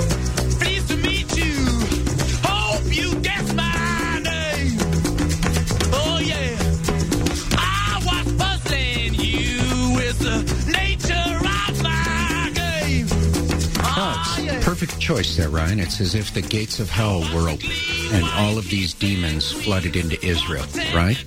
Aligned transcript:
Pleased 0.00 0.29
choice 15.10 15.36
there, 15.36 15.48
Ryan. 15.48 15.80
It's 15.80 16.00
as 16.00 16.14
if 16.14 16.32
the 16.32 16.40
gates 16.40 16.78
of 16.78 16.88
hell 16.88 17.22
were 17.34 17.48
open 17.48 17.68
and 18.12 18.24
all 18.34 18.58
of 18.58 18.70
these 18.70 18.94
demons 18.94 19.50
flooded 19.50 19.96
into 19.96 20.24
Israel, 20.24 20.64
right? 20.94 21.18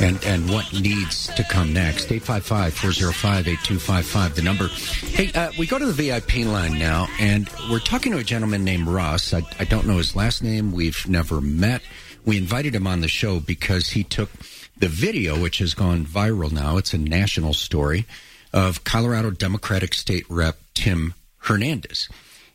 And 0.00 0.24
and 0.24 0.48
what 0.48 0.72
needs 0.72 1.26
to 1.34 1.42
come 1.42 1.72
next? 1.72 2.10
855-405-8255, 2.10 4.34
the 4.36 4.42
number. 4.42 4.68
Hey, 4.68 5.32
uh, 5.32 5.50
we 5.58 5.66
go 5.66 5.80
to 5.80 5.86
the 5.86 5.92
VIP 5.92 6.46
line 6.46 6.78
now, 6.78 7.08
and 7.18 7.50
we're 7.68 7.80
talking 7.80 8.12
to 8.12 8.18
a 8.18 8.22
gentleman 8.22 8.62
named 8.62 8.86
Ross. 8.86 9.34
I, 9.34 9.42
I 9.58 9.64
don't 9.64 9.88
know 9.88 9.96
his 9.96 10.14
last 10.14 10.44
name. 10.44 10.70
We've 10.70 11.04
never 11.08 11.40
met. 11.40 11.82
We 12.24 12.38
invited 12.38 12.72
him 12.72 12.86
on 12.86 13.00
the 13.00 13.08
show 13.08 13.40
because 13.40 13.88
he 13.88 14.04
took 14.04 14.30
the 14.76 14.86
video, 14.86 15.42
which 15.42 15.58
has 15.58 15.74
gone 15.74 16.06
viral 16.06 16.52
now. 16.52 16.76
It's 16.76 16.94
a 16.94 16.98
national 16.98 17.54
story 17.54 18.06
of 18.52 18.84
Colorado 18.84 19.32
Democratic 19.32 19.94
State 19.94 20.26
Rep 20.28 20.56
Tim 20.74 21.14
Hernandez. 21.38 22.08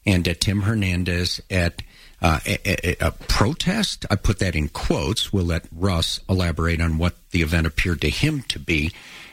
And 0.05 0.27
uh, 0.27 0.33
Tim 0.39 0.63
Hernandez 0.63 1.41
at 1.49 1.81
uh, 2.21 2.39
a, 2.45 2.91
a, 3.03 3.07
a 3.07 3.11
protest, 3.11 4.05
I 4.09 4.15
put 4.15 4.39
that 4.39 4.55
in 4.55 4.69
quotes. 4.69 5.33
We'll 5.33 5.45
let 5.45 5.65
Russ 5.71 6.19
elaborate 6.29 6.81
on 6.81 6.97
what 6.97 7.15
the 7.31 7.41
event 7.41 7.67
appeared 7.67 8.01
to 8.01 8.09
him 8.09 8.43
to 8.43 8.59
be. 8.59 8.91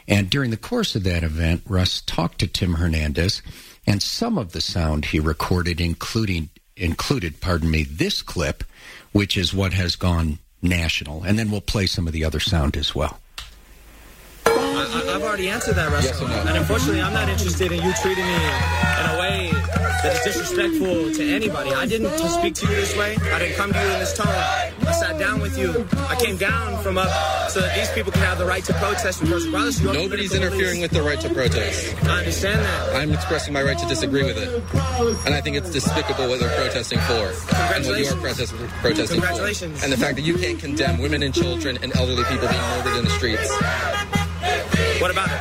And 0.08 0.28
during 0.28 0.50
the 0.50 0.56
course 0.56 0.96
of 0.96 1.04
that 1.04 1.22
event, 1.22 1.62
Russ 1.68 2.00
talked 2.00 2.40
to 2.40 2.48
Tim 2.48 2.74
Hernandez, 2.74 3.42
and 3.86 4.02
some 4.02 4.38
of 4.38 4.52
the 4.52 4.60
sound 4.60 5.06
he 5.06 5.20
recorded, 5.20 5.80
including 5.80 6.50
included, 6.76 7.40
pardon 7.40 7.70
me, 7.70 7.84
this 7.84 8.22
clip, 8.22 8.64
which 9.12 9.36
is 9.36 9.54
what 9.54 9.72
has 9.72 9.96
gone 9.96 10.38
national. 10.62 11.22
And 11.22 11.38
then 11.38 11.50
we'll 11.50 11.60
play 11.60 11.86
some 11.86 12.06
of 12.06 12.12
the 12.12 12.24
other 12.24 12.40
sound 12.40 12.76
as 12.76 12.94
well. 12.94 13.20
I, 14.46 15.14
I've 15.14 15.22
already 15.22 15.48
answered 15.48 15.74
that, 15.74 15.92
Russell. 15.92 16.26
And 16.26 16.56
unfortunately, 16.56 17.02
I'm 17.02 17.12
not 17.12 17.28
interested 17.28 17.70
in 17.70 17.82
you 17.82 17.92
treating 18.02 18.24
me 18.24 18.34
in 18.34 19.06
a 19.06 19.18
way 19.20 19.49
that 20.02 20.16
is 20.16 20.22
disrespectful 20.34 21.12
to 21.12 21.22
anybody. 21.34 21.70
I 21.72 21.86
didn't 21.86 22.10
speak 22.28 22.54
to 22.56 22.66
you 22.66 22.74
this 22.76 22.96
way. 22.96 23.16
I 23.32 23.38
didn't 23.38 23.56
come 23.56 23.72
to 23.72 23.78
you 23.78 23.90
in 23.92 23.98
this 23.98 24.16
tone. 24.16 24.26
I 24.28 24.92
sat 24.92 25.18
down 25.18 25.40
with 25.40 25.56
you. 25.58 25.86
I 26.08 26.16
came 26.16 26.36
down 26.36 26.82
from 26.82 26.98
up 26.98 27.08
so 27.50 27.60
that 27.60 27.76
these 27.76 27.90
people 27.92 28.10
can 28.12 28.22
have 28.22 28.38
the 28.38 28.46
right 28.46 28.64
to 28.64 28.72
protest 28.74 29.20
because 29.20 29.46
regardless 29.46 29.78
of 29.78 29.84
Nobody's 29.86 30.30
political 30.30 30.58
interfering 30.58 30.80
with 30.80 30.90
the 30.90 31.02
right 31.02 31.20
to 31.20 31.28
protest. 31.30 31.94
I 32.04 32.18
understand 32.18 32.60
that. 32.60 32.96
I'm 32.96 33.12
expressing 33.12 33.52
my 33.52 33.62
right 33.62 33.78
to 33.78 33.86
disagree 33.86 34.24
with 34.24 34.38
it. 34.38 34.48
And 35.26 35.34
I 35.34 35.40
think 35.40 35.56
it's 35.56 35.70
despicable 35.70 36.28
what 36.28 36.40
they're 36.40 36.54
protesting 36.56 36.98
for. 37.00 37.32
And 37.74 37.84
what 37.86 37.98
you 37.98 38.06
are 38.06 38.16
protest- 38.16 38.54
protesting 38.80 39.20
Congratulations. 39.20 39.78
for. 39.78 39.84
And 39.84 39.92
the 39.92 39.96
fact 39.98 40.16
that 40.16 40.22
you 40.22 40.36
can't 40.38 40.58
condemn 40.58 40.98
women 40.98 41.22
and 41.22 41.34
children 41.34 41.78
and 41.82 41.94
elderly 41.96 42.24
people 42.24 42.48
being 42.48 42.60
murdered 42.60 42.96
in 42.98 43.04
the 43.04 43.10
streets. 43.10 43.50
What 45.00 45.10
about 45.10 45.28
it? 45.30 45.40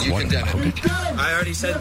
Do 0.00 0.06
you 0.06 0.18
condemn 0.18 0.46
it? 0.66 0.86
I 1.18 1.34
already 1.34 1.52
said 1.54 1.76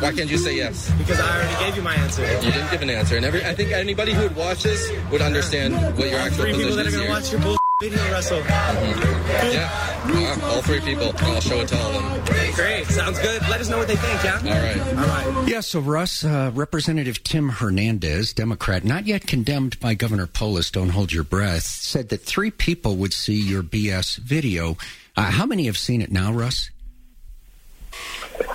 Why 0.00 0.12
can't 0.12 0.30
you 0.30 0.38
say 0.38 0.56
yes? 0.56 0.90
because 0.98 1.18
I 1.20 1.36
already 1.36 1.64
gave 1.64 1.76
you 1.76 1.82
my 1.82 1.94
answer. 1.94 2.22
You 2.22 2.52
didn't 2.52 2.70
give 2.70 2.82
an 2.82 2.90
answer. 2.90 3.16
And 3.16 3.24
every, 3.24 3.44
I 3.44 3.54
think 3.54 3.72
anybody 3.72 4.12
who 4.12 4.22
would 4.22 4.36
watch 4.36 4.62
this 4.62 4.90
would 5.10 5.22
understand 5.22 5.74
what 5.98 6.08
your 6.10 6.18
actual 6.20 6.44
Three 6.44 6.52
people 6.52 6.70
position 6.70 6.76
that 6.76 6.86
are 6.86 6.88
is 6.88 6.94
gonna 6.94 7.04
here. 7.06 7.12
watch 7.14 7.32
your 7.32 7.40
bull 7.40 7.56
video, 7.80 8.12
Russell. 8.12 8.38
Yeah, 8.38 9.68
Uh, 10.06 10.46
all 10.54 10.62
three 10.62 10.80
people. 10.80 11.12
I'll 11.18 11.40
show 11.40 11.60
it 11.60 11.68
to 11.68 11.76
all 11.78 11.90
of 11.92 12.24
them. 12.26 12.54
Great, 12.54 12.86
sounds 12.86 13.18
good. 13.18 13.42
Let 13.48 13.60
us 13.60 13.68
know 13.68 13.78
what 13.78 13.88
they 13.88 13.96
think, 13.96 14.22
yeah. 14.22 14.36
All 14.36 14.62
right. 14.62 14.98
All 14.98 15.40
right. 15.42 15.48
Yeah, 15.48 15.60
so 15.60 15.80
Russ, 15.80 16.24
uh, 16.24 16.50
Representative 16.54 17.24
Tim 17.24 17.48
Hernandez, 17.48 18.32
Democrat, 18.32 18.84
not 18.84 19.06
yet 19.06 19.26
condemned 19.26 19.80
by 19.80 19.94
Governor 19.94 20.26
Polis, 20.28 20.70
don't 20.70 20.90
hold 20.90 21.12
your 21.12 21.24
breath, 21.24 21.64
said 21.64 22.10
that 22.10 22.22
three 22.22 22.50
people 22.52 22.96
would 22.96 23.12
see 23.12 23.34
your 23.34 23.62
BS 23.64 24.18
video. 24.18 24.76
Uh, 25.16 25.22
how 25.30 25.46
many 25.46 25.66
have 25.66 25.78
seen 25.78 26.00
it 26.00 26.12
now, 26.12 26.32
Russ? 26.32 26.70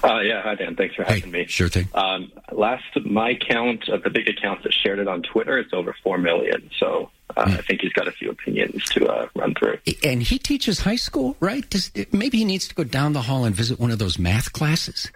Uh, 0.03 0.19
yeah, 0.21 0.41
hi 0.41 0.55
Dan. 0.55 0.75
Thanks 0.75 0.95
for 0.95 1.03
having 1.03 1.31
me. 1.31 1.45
Sure 1.47 1.67
thing. 1.67 1.87
Um, 1.93 2.31
last 2.51 2.83
my 3.05 3.35
count 3.35 3.89
of 3.89 4.03
the 4.03 4.09
big 4.09 4.29
accounts 4.29 4.63
that 4.63 4.73
shared 4.73 4.99
it 4.99 5.07
on 5.07 5.23
Twitter, 5.23 5.57
it's 5.57 5.73
over 5.73 5.95
four 6.03 6.17
million. 6.17 6.69
So 6.79 7.11
uh, 7.35 7.43
I 7.47 7.61
think 7.61 7.81
he's 7.81 7.93
got 7.93 8.07
a 8.07 8.11
few 8.11 8.29
opinions 8.31 8.85
to 8.89 9.07
uh, 9.07 9.27
run 9.35 9.55
through. 9.55 9.77
And 10.03 10.23
he 10.23 10.39
teaches 10.39 10.79
high 10.79 10.95
school, 10.95 11.35
right? 11.39 11.69
Does, 11.69 11.91
maybe 12.11 12.37
he 12.37 12.45
needs 12.45 12.67
to 12.69 12.75
go 12.75 12.83
down 12.83 13.13
the 13.13 13.23
hall 13.23 13.45
and 13.45 13.55
visit 13.55 13.79
one 13.79 13.91
of 13.91 13.99
those 13.99 14.17
math 14.17 14.53
classes. 14.53 15.11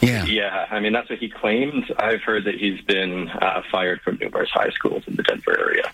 Yeah. 0.00 0.24
Yeah, 0.24 0.66
I 0.70 0.80
mean 0.80 0.92
that's 0.92 1.08
what 1.08 1.20
he 1.20 1.28
claims. 1.28 1.84
I've 1.98 2.22
heard 2.22 2.44
that 2.44 2.56
he's 2.56 2.80
been 2.80 3.28
uh, 3.28 3.62
fired 3.70 4.00
from 4.00 4.18
numerous 4.20 4.50
high 4.50 4.70
schools 4.70 5.04
in 5.06 5.14
the 5.16 5.22
Denver 5.22 5.58
area. 5.58 5.92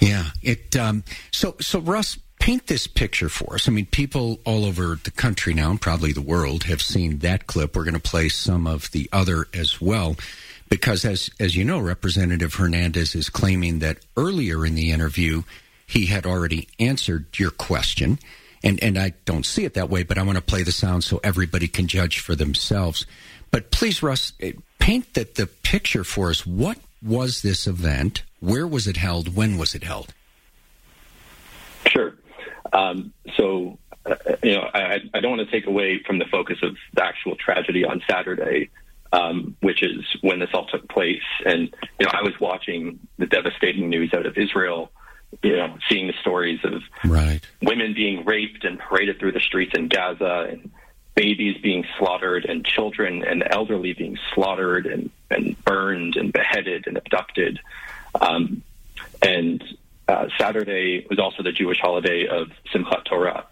Yeah. 0.00 0.30
It. 0.42 0.76
Um, 0.76 1.04
so 1.30 1.56
so 1.60 1.80
Russ, 1.80 2.18
paint 2.42 2.66
this 2.66 2.88
picture 2.88 3.28
for 3.28 3.54
us. 3.54 3.68
I 3.68 3.70
mean, 3.70 3.86
people 3.86 4.40
all 4.44 4.64
over 4.64 4.98
the 5.04 5.12
country 5.12 5.54
now, 5.54 5.70
and 5.70 5.80
probably 5.80 6.12
the 6.12 6.20
world, 6.20 6.64
have 6.64 6.82
seen 6.82 7.18
that 7.18 7.46
clip. 7.46 7.76
We're 7.76 7.84
going 7.84 7.94
to 7.94 8.00
play 8.00 8.28
some 8.28 8.66
of 8.66 8.90
the 8.90 9.08
other 9.12 9.46
as 9.54 9.80
well, 9.80 10.16
because 10.68 11.04
as 11.04 11.30
as 11.38 11.54
you 11.54 11.64
know, 11.64 11.78
Representative 11.78 12.54
Hernandez 12.54 13.14
is 13.14 13.30
claiming 13.30 13.78
that 13.78 13.98
earlier 14.16 14.66
in 14.66 14.74
the 14.74 14.90
interview 14.90 15.44
he 15.86 16.06
had 16.06 16.26
already 16.26 16.66
answered 16.80 17.26
your 17.38 17.52
question. 17.52 18.18
And, 18.64 18.82
and 18.82 18.98
I 18.98 19.12
don't 19.24 19.46
see 19.46 19.64
it 19.64 19.74
that 19.74 19.88
way, 19.88 20.02
but 20.02 20.18
I 20.18 20.24
want 20.24 20.36
to 20.36 20.42
play 20.42 20.64
the 20.64 20.72
sound 20.72 21.04
so 21.04 21.20
everybody 21.22 21.68
can 21.68 21.86
judge 21.86 22.18
for 22.18 22.34
themselves. 22.34 23.06
But 23.52 23.70
please, 23.70 24.02
Russ, 24.02 24.32
eh, 24.40 24.54
paint 24.80 25.14
that 25.14 25.36
the 25.36 25.46
picture 25.46 26.02
for 26.02 26.30
us. 26.30 26.44
What 26.44 26.78
was 27.00 27.42
this 27.42 27.68
event? 27.68 28.24
Where 28.40 28.66
was 28.66 28.88
it 28.88 28.96
held? 28.96 29.36
When 29.36 29.58
was 29.58 29.76
it 29.76 29.84
held? 29.84 30.12
Um, 32.72 33.12
so, 33.36 33.78
uh, 34.06 34.16
you 34.42 34.56
know, 34.56 34.68
I, 34.72 35.00
I 35.14 35.20
don't 35.20 35.36
want 35.36 35.48
to 35.48 35.50
take 35.50 35.66
away 35.66 36.02
from 36.06 36.18
the 36.18 36.24
focus 36.26 36.58
of 36.62 36.76
the 36.94 37.04
actual 37.04 37.36
tragedy 37.36 37.84
on 37.84 38.02
Saturday, 38.10 38.70
um, 39.12 39.56
which 39.60 39.82
is 39.82 40.04
when 40.22 40.38
this 40.38 40.50
all 40.54 40.66
took 40.66 40.88
place. 40.88 41.22
And, 41.44 41.74
you 41.98 42.06
know, 42.06 42.12
I 42.12 42.22
was 42.22 42.32
watching 42.40 42.98
the 43.18 43.26
devastating 43.26 43.88
news 43.88 44.12
out 44.14 44.26
of 44.26 44.36
Israel, 44.38 44.90
you 45.42 45.56
know, 45.56 45.76
seeing 45.88 46.06
the 46.06 46.14
stories 46.20 46.60
of 46.64 46.82
right. 47.04 47.40
women 47.60 47.94
being 47.94 48.24
raped 48.24 48.64
and 48.64 48.78
paraded 48.78 49.18
through 49.18 49.32
the 49.32 49.40
streets 49.40 49.72
in 49.74 49.88
Gaza 49.88 50.46
and 50.50 50.70
babies 51.14 51.60
being 51.62 51.84
slaughtered 51.98 52.46
and 52.46 52.64
children 52.64 53.22
and 53.22 53.44
elderly 53.50 53.92
being 53.92 54.18
slaughtered 54.34 54.86
and, 54.86 55.10
and 55.30 55.62
burned 55.64 56.16
and 56.16 56.32
beheaded 56.32 56.86
and 56.86 56.96
abducted. 56.96 57.60
Um, 58.20 58.62
and 59.20 59.62
uh, 60.08 60.26
Saturday 60.38 61.06
was 61.08 61.18
also 61.18 61.42
the 61.42 61.52
Jewish 61.52 61.78
holiday 61.80 62.26
of 62.26 62.48
Simchat 62.74 63.04
Torah. 63.04 63.46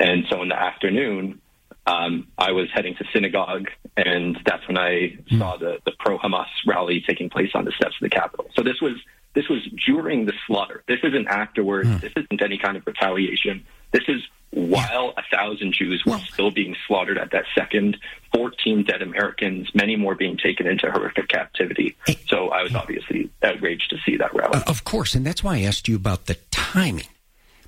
And 0.00 0.24
so 0.28 0.42
in 0.42 0.48
the 0.48 0.60
afternoon, 0.60 1.40
um, 1.86 2.28
I 2.38 2.52
was 2.52 2.68
heading 2.72 2.94
to 2.96 3.04
synagogue, 3.12 3.68
and 3.96 4.38
that's 4.44 4.66
when 4.68 4.78
I 4.78 5.18
saw 5.36 5.56
the, 5.56 5.78
the 5.84 5.92
pro 5.98 6.18
Hamas 6.18 6.46
rally 6.66 7.02
taking 7.06 7.28
place 7.28 7.50
on 7.54 7.64
the 7.64 7.72
steps 7.72 7.94
of 8.00 8.02
the 8.02 8.10
Capitol. 8.10 8.46
So 8.54 8.62
this 8.62 8.80
was 8.80 8.94
this 9.34 9.48
was 9.48 9.66
during 9.86 10.26
the 10.26 10.34
slaughter. 10.46 10.84
This 10.86 11.00
isn't 11.02 11.26
afterwards. 11.26 11.88
This 12.00 12.12
isn't 12.16 12.42
any 12.42 12.58
kind 12.58 12.76
of 12.76 12.86
retaliation. 12.86 13.64
This 13.90 14.04
is 14.06 14.20
while 14.52 15.14
a 15.16 15.22
thousand 15.34 15.72
Jews 15.72 16.04
were 16.04 16.18
still 16.18 16.50
being 16.50 16.76
slaughtered 16.86 17.16
at 17.16 17.30
that 17.30 17.44
second, 17.54 17.96
14 18.34 18.84
dead 18.84 19.00
Americans, 19.00 19.74
many 19.74 19.96
more 19.96 20.14
being 20.14 20.36
taken 20.36 20.66
into 20.66 20.90
horrific 20.90 21.28
captivity. 21.28 21.96
So 22.28 22.50
I 22.50 22.62
was 22.62 22.74
obviously 22.74 23.30
outraged 23.42 23.88
to 23.90 23.96
see 24.04 24.18
that 24.18 24.34
rally. 24.34 24.58
Uh, 24.58 24.62
of 24.66 24.84
course, 24.84 25.14
and 25.14 25.24
that's 25.24 25.42
why 25.42 25.56
I 25.56 25.62
asked 25.62 25.88
you 25.88 25.96
about 25.96 26.26
the 26.26 26.36
timing, 26.50 27.06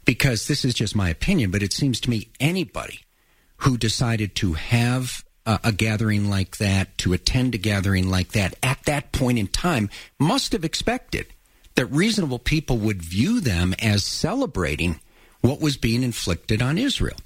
because 0.05 0.47
this 0.47 0.63
is 0.63 0.75
just 0.75 0.95
my 0.95 1.09
opinion, 1.09 1.51
but 1.51 1.63
it 1.63 1.73
seems 1.73 2.01
to 2.01 2.11
me 2.11 2.29
anybody 2.39 3.01
who 3.59 3.79
decided 3.79 4.35
to 4.37 4.53
have 4.53 5.25
a, 5.47 5.61
a 5.65 5.73
gathering 5.73 6.29
like 6.29 6.59
that, 6.59 6.99
to 6.99 7.15
attend 7.15 7.55
a 7.55 7.59
gathering 7.59 8.11
like 8.11 8.33
that 8.33 8.55
at 8.63 8.83
that 8.85 9.11
point 9.11 9.39
in 9.39 9.47
time, 9.47 9.89
must 10.19 10.53
have 10.53 10.65
expected 10.65 11.29
that 11.77 11.87
reasonable 11.87 12.39
people 12.39 12.77
would 12.77 13.03
view 13.03 13.41
them 13.41 13.75
as 13.81 14.05
celebrating 14.05 15.01
what 15.45 15.61
was 15.61 15.77
being 15.77 16.03
inflicted 16.03 16.63
on 16.63 16.79
Israel. 16.79 17.19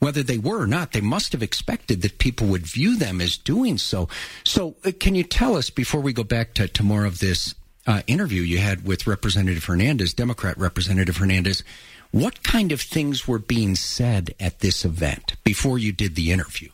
whether 0.00 0.22
they 0.22 0.36
were 0.36 0.60
or 0.60 0.66
not, 0.66 0.92
they 0.92 1.00
must 1.00 1.32
have 1.32 1.42
expected 1.42 2.02
that 2.02 2.18
people 2.18 2.46
would 2.48 2.66
view 2.66 2.94
them 2.98 3.22
as 3.22 3.38
doing 3.38 3.78
so. 3.78 4.06
So, 4.44 4.74
uh, 4.84 4.92
can 5.00 5.14
you 5.14 5.22
tell 5.22 5.56
us 5.56 5.70
before 5.70 6.02
we 6.02 6.12
go 6.12 6.24
back 6.24 6.52
to, 6.54 6.68
to 6.68 6.82
more 6.82 7.06
of 7.06 7.20
this 7.20 7.54
uh, 7.86 8.02
interview 8.06 8.42
you 8.42 8.58
had 8.58 8.84
with 8.84 9.06
Representative 9.06 9.64
Hernandez, 9.64 10.12
Democrat 10.12 10.58
Representative 10.58 11.16
Hernandez, 11.16 11.62
what 12.10 12.42
kind 12.42 12.70
of 12.70 12.82
things 12.82 13.26
were 13.26 13.38
being 13.38 13.76
said 13.76 14.34
at 14.38 14.60
this 14.60 14.84
event 14.84 15.36
before 15.42 15.78
you 15.78 15.90
did 15.90 16.16
the 16.16 16.32
interview? 16.32 16.68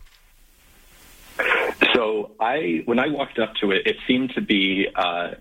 So 1.95 2.33
I, 2.41 2.83
when 2.87 2.99
I 2.99 3.09
walked 3.09 3.39
up 3.39 3.55
to 3.61 3.71
it, 3.71 3.87
it 3.87 3.97
seemed 4.09 4.35
to 4.35 4.41
be 4.41 4.89
uh, 4.95 5.33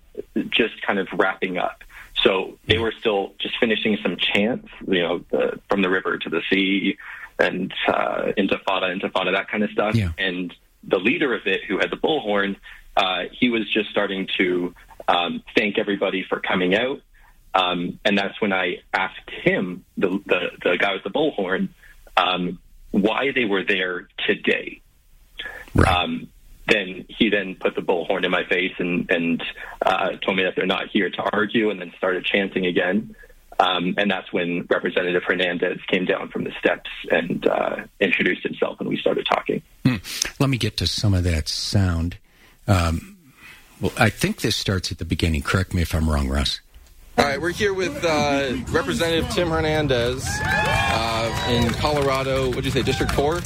just 0.50 0.80
kind 0.86 1.00
of 1.00 1.08
wrapping 1.14 1.58
up. 1.58 1.84
So 2.16 2.58
they 2.68 2.78
were 2.78 2.94
still 3.00 3.34
just 3.40 3.58
finishing 3.60 3.98
some 4.04 4.18
chants, 4.18 4.68
you 4.86 5.02
know, 5.02 5.26
the, 5.30 5.60
from 5.70 5.82
the 5.82 5.90
river 5.90 6.18
to 6.18 6.30
the 6.30 6.42
sea, 6.52 6.98
and 7.38 7.74
uh, 7.88 8.34
intifada, 8.38 8.94
intifada, 8.94 9.34
that 9.34 9.48
kind 9.50 9.64
of 9.64 9.70
stuff. 9.72 9.96
Yeah. 9.96 10.12
And 10.18 10.54
the 10.84 11.00
leader 11.00 11.34
of 11.34 11.46
it, 11.46 11.62
who 11.68 11.78
had 11.78 11.90
the 11.90 11.98
bullhorn, 11.98 12.58
uh, 12.98 13.24
he 13.32 13.50
was 13.50 13.72
just 13.72 13.90
starting 13.90 14.28
to 14.38 14.76
um, 15.08 15.44
thank 15.56 15.78
everybody 15.78 16.26
for 16.28 16.40
coming 16.40 16.76
out. 16.76 17.02
Um, 17.54 18.00
and 18.04 18.18
that's 18.18 18.40
when 18.42 18.54
I 18.54 18.82
asked 18.94 19.30
him, 19.30 19.86
the, 19.98 20.22
the, 20.26 20.52
the 20.64 20.78
guy 20.78 20.94
with 20.94 21.04
the 21.04 21.10
bullhorn, 21.10 21.70
um, 22.18 22.60
why 22.92 23.32
they 23.34 23.46
were 23.46 23.64
there 23.64 24.08
today. 24.28 24.82
Um, 25.88 26.28
then 26.70 27.06
he 27.10 27.30
then 27.30 27.56
put 27.56 27.76
the 27.76 27.82
bullhorn 27.82 28.24
in 28.26 28.32
my 28.32 28.44
face 28.46 28.74
and, 28.80 29.10
and 29.10 29.44
uh, 29.86 30.12
told 30.26 30.38
me 30.38 30.44
that 30.44 30.56
they're 30.56 30.66
not 30.66 30.88
here 30.90 31.10
to 31.10 31.30
argue, 31.34 31.70
and 31.70 31.80
then 31.80 31.92
started 31.98 32.26
chanting 32.26 32.66
again. 32.66 33.16
Um, 33.60 33.96
and 33.98 34.10
that's 34.10 34.32
when 34.32 34.66
Representative 34.70 35.24
Hernandez 35.24 35.80
came 35.88 36.06
down 36.06 36.30
from 36.30 36.46
the 36.46 36.52
steps 36.60 36.90
and 37.12 37.46
uh, 37.46 37.78
introduced 38.00 38.44
himself, 38.44 38.80
and 38.80 38.88
we 38.88 38.98
started 38.98 39.28
talking. 39.30 39.62
Hmm. 39.86 39.96
Let 40.40 40.50
me 40.50 40.58
get 40.58 40.78
to 40.78 40.88
some 40.88 41.14
of 41.14 41.26
that 41.26 41.50
sound. 41.50 42.18
Um, 42.68 43.18
well, 43.82 43.92
I 43.98 44.10
think 44.10 44.42
this 44.42 44.56
starts 44.56 44.92
at 44.92 44.98
the 44.98 45.06
beginning. 45.06 45.42
Correct 45.42 45.74
me 45.74 45.82
if 45.82 45.94
I'm 45.94 46.10
wrong, 46.10 46.30
Russ. 46.30 46.62
All 47.18 47.26
right, 47.26 47.42
we're 47.42 47.52
here 47.52 47.74
with 47.74 48.06
uh, 48.06 48.54
Representative 48.70 49.30
Tim 49.32 49.50
Hernandez 49.50 50.26
uh, 50.42 51.48
in 51.50 51.70
Colorado. 51.74 52.48
What 52.48 52.56
did 52.56 52.66
you 52.66 52.72
say, 52.72 52.82
District 52.82 53.12
4? 53.12 53.42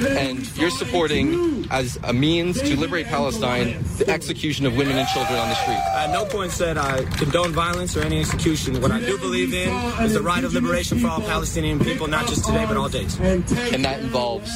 And 0.00 0.56
you're 0.56 0.70
supporting, 0.70 1.66
as 1.70 1.98
a 2.04 2.12
means 2.12 2.60
to 2.62 2.76
liberate 2.76 3.06
Palestine, 3.06 3.82
the 3.98 4.08
execution 4.08 4.66
of 4.66 4.76
women 4.76 4.96
and 4.96 5.06
children 5.08 5.38
on 5.38 5.48
the 5.48 5.54
street. 5.54 5.76
At 5.76 6.10
no 6.10 6.24
point 6.24 6.52
said 6.52 6.78
I 6.78 7.04
condone 7.16 7.52
violence 7.52 7.96
or 7.96 8.00
any 8.00 8.20
execution. 8.20 8.80
What 8.80 8.90
I 8.90 9.00
do 9.00 9.18
believe 9.18 9.52
in 9.54 9.68
is 10.02 10.14
the 10.14 10.22
right 10.22 10.42
of 10.44 10.54
liberation 10.54 10.98
for 10.98 11.08
all 11.08 11.20
Palestinian 11.20 11.78
people, 11.78 12.06
not 12.06 12.26
just 12.26 12.44
today, 12.44 12.64
but 12.66 12.76
all 12.76 12.88
days. 12.88 13.18
And 13.20 13.84
that 13.84 14.00
involves 14.00 14.50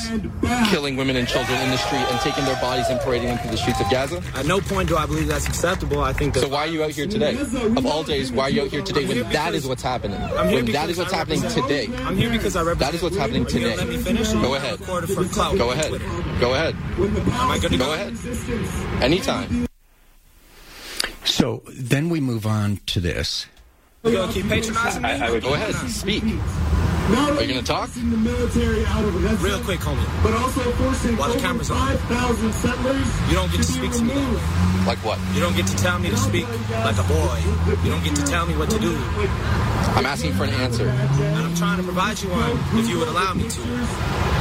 killing 0.70 0.96
women 0.96 1.16
and 1.16 1.28
children 1.28 1.60
in 1.60 1.70
the 1.70 1.78
street 1.78 2.06
and 2.10 2.20
taking 2.20 2.44
their 2.44 2.60
bodies 2.60 2.86
and 2.88 3.00
parading 3.00 3.28
them 3.28 3.38
through 3.38 3.50
the 3.50 3.56
streets 3.56 3.80
of 3.80 3.90
Gaza. 3.90 4.22
At 4.34 4.46
no 4.46 4.60
point 4.60 4.88
do 4.88 4.96
I 4.96 5.06
believe 5.06 5.28
that's 5.28 5.46
acceptable. 5.46 6.00
I 6.00 6.12
think. 6.12 6.36
So 6.36 6.48
why 6.48 6.60
are 6.60 6.66
you 6.66 6.82
out 6.82 6.90
here 6.90 7.06
today? 7.06 7.38
Of 7.38 7.86
all 7.86 8.02
days, 8.02 8.32
why 8.32 8.44
are 8.44 8.50
you 8.50 8.62
out 8.62 8.68
here 8.68 8.82
today 8.82 9.06
when 9.06 9.30
that 9.32 9.54
is 9.54 9.66
what's 9.66 9.82
happening? 9.82 10.20
When 10.52 10.66
that 10.72 10.88
is 10.90 10.98
what's 10.98 11.12
happening 11.12 11.42
today. 11.42 11.88
I'm 11.98 12.16
here 12.16 12.30
because 12.30 12.56
I 12.56 12.62
represent. 12.62 12.78
That 12.80 12.94
is 12.94 13.02
what's 13.02 13.16
happening 13.16 13.46
Are 13.46 13.50
you 13.50 13.60
gonna 13.60 13.76
today. 13.76 13.76
Let 13.76 13.88
me 13.88 14.02
finish. 14.02 14.32
Go 14.32 14.54
ahead. 14.54 14.78
Recorder 15.26 15.50
for 15.50 15.56
clout. 15.56 15.58
Go 15.58 15.70
ahead. 15.72 16.40
Go 16.40 16.54
ahead. 16.54 16.74
Am 16.74 17.50
I 17.50 17.58
good 17.58 17.72
to 17.72 17.78
Go 17.78 17.92
ahead. 17.92 18.16
Anytime. 19.02 19.66
So 21.24 21.62
then 21.68 22.08
we 22.08 22.20
move 22.20 22.46
on 22.46 22.80
to 22.86 23.00
this. 23.00 23.46
You 24.04 24.12
gonna 24.12 24.32
keep 24.32 24.48
patronizing 24.48 25.02
me? 25.02 25.08
I, 25.08 25.26
I 25.26 25.30
would 25.30 25.42
Go 25.42 25.54
ahead. 25.54 25.74
Speak. 25.90 26.22
Are 27.06 27.40
you 27.42 27.52
going 27.52 27.60
to 27.60 27.62
talk? 27.62 27.88
The 27.90 28.00
military 28.02 28.84
out 28.86 29.04
of 29.04 29.14
Gaza, 29.22 29.36
Real 29.44 29.60
quick, 29.60 29.78
homie. 29.80 30.02
but 30.24 30.34
also 30.34 30.60
forcing 30.72 31.16
While 31.16 31.28
the 31.28 31.34
over 31.34 31.42
camera's 31.46 31.70
on. 31.70 31.96
5,000 31.98 32.52
settlers 32.52 33.28
You 33.30 33.34
don't 33.36 33.50
get 33.52 33.62
to 33.62 33.66
be 33.68 33.78
speak 33.78 33.92
to 33.92 34.02
me 34.02 34.08
that 34.08 34.16
removed. 34.18 34.42
way. 34.42 34.86
Like 34.86 34.98
what? 35.04 35.18
You 35.34 35.40
don't 35.40 35.54
get 35.56 35.66
to 35.68 35.76
tell 35.76 35.98
me 35.98 36.10
to 36.10 36.16
speak 36.16 36.46
like 36.70 36.98
a 36.98 37.02
boy. 37.04 37.38
You 37.84 37.90
don't 37.90 38.02
get 38.04 38.14
to 38.16 38.24
tell 38.26 38.46
me 38.46 38.56
what 38.56 38.70
to 38.70 38.78
do. 38.78 38.96
I'm 39.96 40.06
asking 40.06 40.32
for 40.34 40.44
an 40.44 40.50
answer. 40.50 40.88
And 40.88 41.36
I'm 41.46 41.54
trying 41.54 41.78
to 41.78 41.82
provide 41.82 42.20
you 42.22 42.28
one 42.30 42.58
if 42.78 42.88
you 42.88 42.98
would 42.98 43.08
allow 43.08 43.34
me 43.34 43.48
to. 43.48 43.60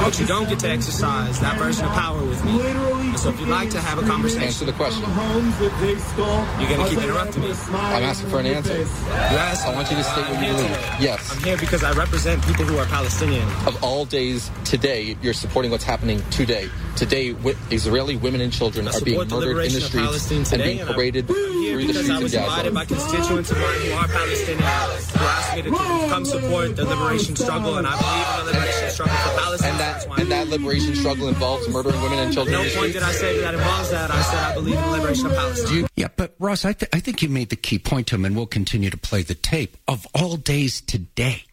But 0.01 0.19
you 0.19 0.25
don't 0.27 0.47
get 0.49 0.59
to 0.59 0.69
exercise 0.69 1.39
that 1.39 1.57
version 1.57 1.85
of 1.85 1.91
power 1.93 2.21
with 2.23 2.43
me. 2.45 2.61
And 2.61 3.17
so 3.19 3.29
if 3.29 3.39
you'd 3.39 3.49
like 3.49 3.69
to 3.71 3.81
have 3.81 3.97
a 3.97 4.03
conversation. 4.05 4.43
Answer 4.43 4.65
the 4.65 4.73
question. 4.73 5.03
Homes 5.03 5.57
that 5.59 5.73
they 5.81 5.95
stole. 5.97 6.45
You're 6.59 6.69
gonna 6.77 6.89
keep 6.89 6.99
interrupting 7.01 7.41
me. 7.43 7.51
I'm 7.73 8.03
asking 8.03 8.29
for 8.29 8.39
an 8.39 8.45
answer. 8.47 8.77
you 8.77 8.85
ask, 8.85 9.65
I 9.65 9.73
want 9.73 9.89
you 9.89 9.97
to 9.97 10.03
state 10.03 10.29
what 10.29 10.37
I'm 10.37 10.43
you 10.43 10.51
believe. 10.53 10.69
Yes. 10.99 11.31
I'm 11.31 11.41
here 11.43 11.57
because 11.57 11.83
I 11.83 11.91
represent 11.93 12.45
people 12.45 12.54
who 12.63 12.77
are 12.77 12.85
Palestinian. 12.85 13.47
Of 13.67 13.83
all 13.83 14.05
days 14.05 14.49
today, 14.63 15.17
you're 15.21 15.33
supporting 15.33 15.71
what's 15.71 15.83
happening 15.83 16.21
today. 16.31 16.69
Today, 16.95 17.35
Israeli 17.71 18.15
women 18.15 18.41
and 18.41 18.53
children 18.53 18.87
are 18.87 19.01
being 19.01 19.17
murdered 19.27 19.65
in 19.65 19.73
the 19.73 19.81
streets 19.81 20.05
Palestine 20.05 20.37
and 20.37 20.45
today, 20.45 20.63
being 20.63 20.79
and 20.79 20.89
I'm 20.89 20.95
paraded 20.95 21.27
here 21.27 21.81
through 21.81 21.87
the 21.87 21.93
because 21.93 21.97
I 21.97 22.03
streets 22.03 22.17
of 22.17 22.23
was 22.23 22.33
invited 22.33 22.73
by 22.73 22.85
constituents 22.85 23.51
of 23.51 23.57
mine 23.57 23.81
who 23.81 23.91
are 23.93 24.07
Palestinian 24.07 24.57
who 24.59 25.25
asked 25.25 25.55
me 25.55 25.61
to 25.63 25.69
come 26.09 26.25
support 26.25 26.75
the 26.75 26.85
liberation 26.85 27.35
struggle, 27.35 27.77
and 27.77 27.87
I 27.87 27.99
believe 27.99 28.39
in 28.39 28.45
the 28.45 28.51
liberation 28.53 28.89
struggle 28.89 29.15
for 29.15 29.39
Palestine. 29.39 29.71
And 29.71 29.79
that 29.79 30.19
and 30.19 30.31
that 30.31 30.47
liberation 30.47 30.95
struggle 30.95 31.27
involves 31.27 31.67
murdering 31.69 32.01
women 32.01 32.19
and 32.19 32.33
children 32.33 32.53
no 32.53 32.61
in 32.61 32.67
the 32.67 32.75
point 32.75 32.91
streets. 32.91 32.93
did 32.93 33.03
I 33.03 33.11
say 33.11 33.39
that 33.41 33.53
involves 33.53 33.89
that. 33.91 34.11
I 34.11 34.21
said 34.21 34.39
I 34.39 34.53
believe 34.53 34.75
in 34.75 34.81
the 34.81 34.91
liberation 34.91 35.25
of 35.25 35.33
Palestine. 35.33 35.87
Yeah, 35.95 36.07
but 36.15 36.35
Russ, 36.39 36.63
I, 36.65 36.73
th- 36.73 36.89
I 36.93 36.99
think 36.99 37.21
you 37.21 37.29
made 37.29 37.49
the 37.49 37.55
key 37.55 37.79
point 37.79 38.07
to 38.07 38.15
him, 38.15 38.25
and 38.25 38.35
we'll 38.35 38.45
continue 38.45 38.89
to 38.89 38.97
play 38.97 39.23
the 39.23 39.35
tape 39.35 39.75
of 39.87 40.07
all 40.13 40.37
days 40.37 40.81
today. 40.81 41.43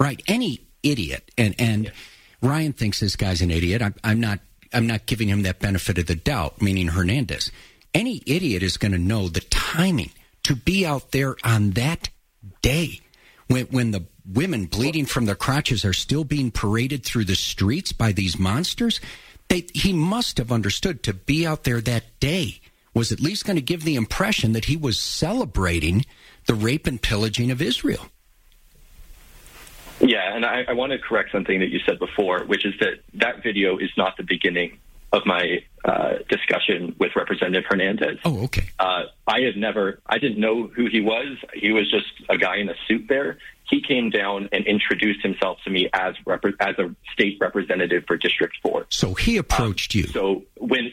Right? 0.00 0.22
Any 0.26 0.66
idiot, 0.82 1.30
and 1.36 1.54
and 1.58 1.92
Ryan 2.42 2.72
thinks 2.72 3.00
this 3.00 3.16
guy's 3.16 3.42
an 3.42 3.50
idiot. 3.50 3.82
I'm, 3.82 3.94
I'm 4.02 4.20
not. 4.20 4.40
I'm 4.72 4.86
not 4.86 5.06
giving 5.06 5.28
him 5.28 5.42
that 5.42 5.58
benefit 5.58 5.98
of 5.98 6.06
the 6.06 6.14
doubt. 6.14 6.62
Meaning 6.62 6.88
Hernandez. 6.88 7.50
Any 7.92 8.22
idiot 8.24 8.62
is 8.62 8.76
going 8.76 8.92
to 8.92 8.98
know 8.98 9.28
the 9.28 9.40
timing 9.40 10.10
to 10.44 10.54
be 10.54 10.86
out 10.86 11.10
there 11.10 11.36
on 11.44 11.72
that 11.72 12.08
day 12.62 13.00
when 13.48 13.66
when 13.66 13.90
the 13.90 14.06
women 14.24 14.66
bleeding 14.66 15.06
from 15.06 15.26
their 15.26 15.34
crotches 15.34 15.84
are 15.84 15.92
still 15.92 16.24
being 16.24 16.50
paraded 16.50 17.04
through 17.04 17.24
the 17.24 17.34
streets 17.34 17.92
by 17.92 18.12
these 18.12 18.38
monsters. 18.38 19.00
They, 19.48 19.66
he 19.74 19.92
must 19.92 20.38
have 20.38 20.52
understood 20.52 21.02
to 21.02 21.12
be 21.12 21.44
out 21.44 21.64
there 21.64 21.80
that 21.80 22.20
day 22.20 22.60
was 22.94 23.12
at 23.12 23.20
least 23.20 23.44
going 23.44 23.56
to 23.56 23.62
give 23.62 23.84
the 23.84 23.96
impression 23.96 24.52
that 24.52 24.66
he 24.66 24.76
was 24.76 24.98
celebrating 24.98 26.04
the 26.46 26.54
rape 26.54 26.86
and 26.86 27.00
pillaging 27.00 27.50
of 27.50 27.60
Israel. 27.62 28.06
Yeah, 30.00 30.34
and 30.34 30.44
I, 30.46 30.64
I 30.68 30.72
want 30.72 30.92
to 30.92 30.98
correct 30.98 31.30
something 31.32 31.60
that 31.60 31.68
you 31.68 31.80
said 31.86 31.98
before, 31.98 32.44
which 32.44 32.64
is 32.64 32.74
that 32.80 33.00
that 33.14 33.42
video 33.42 33.78
is 33.78 33.90
not 33.96 34.16
the 34.16 34.22
beginning 34.22 34.78
of 35.12 35.26
my 35.26 35.62
uh, 35.84 36.14
discussion 36.28 36.94
with 36.98 37.16
Representative 37.16 37.64
Hernandez. 37.68 38.18
Oh, 38.24 38.44
okay. 38.44 38.68
Uh, 38.78 39.04
I 39.26 39.40
had 39.40 39.56
never, 39.56 40.00
I 40.06 40.18
didn't 40.18 40.38
know 40.38 40.68
who 40.68 40.86
he 40.86 41.00
was. 41.00 41.36
He 41.52 41.72
was 41.72 41.90
just 41.90 42.06
a 42.28 42.38
guy 42.38 42.56
in 42.56 42.68
a 42.68 42.74
suit 42.86 43.06
there. 43.08 43.38
He 43.68 43.82
came 43.82 44.10
down 44.10 44.48
and 44.52 44.66
introduced 44.66 45.22
himself 45.22 45.58
to 45.64 45.70
me 45.70 45.88
as 45.92 46.14
repre- 46.26 46.54
as 46.60 46.78
a 46.78 46.94
state 47.12 47.38
representative 47.40 48.04
for 48.06 48.16
District 48.16 48.56
Four. 48.62 48.86
So 48.88 49.14
he 49.14 49.36
approached 49.36 49.94
you. 49.94 50.04
So 50.04 50.44
when, 50.56 50.92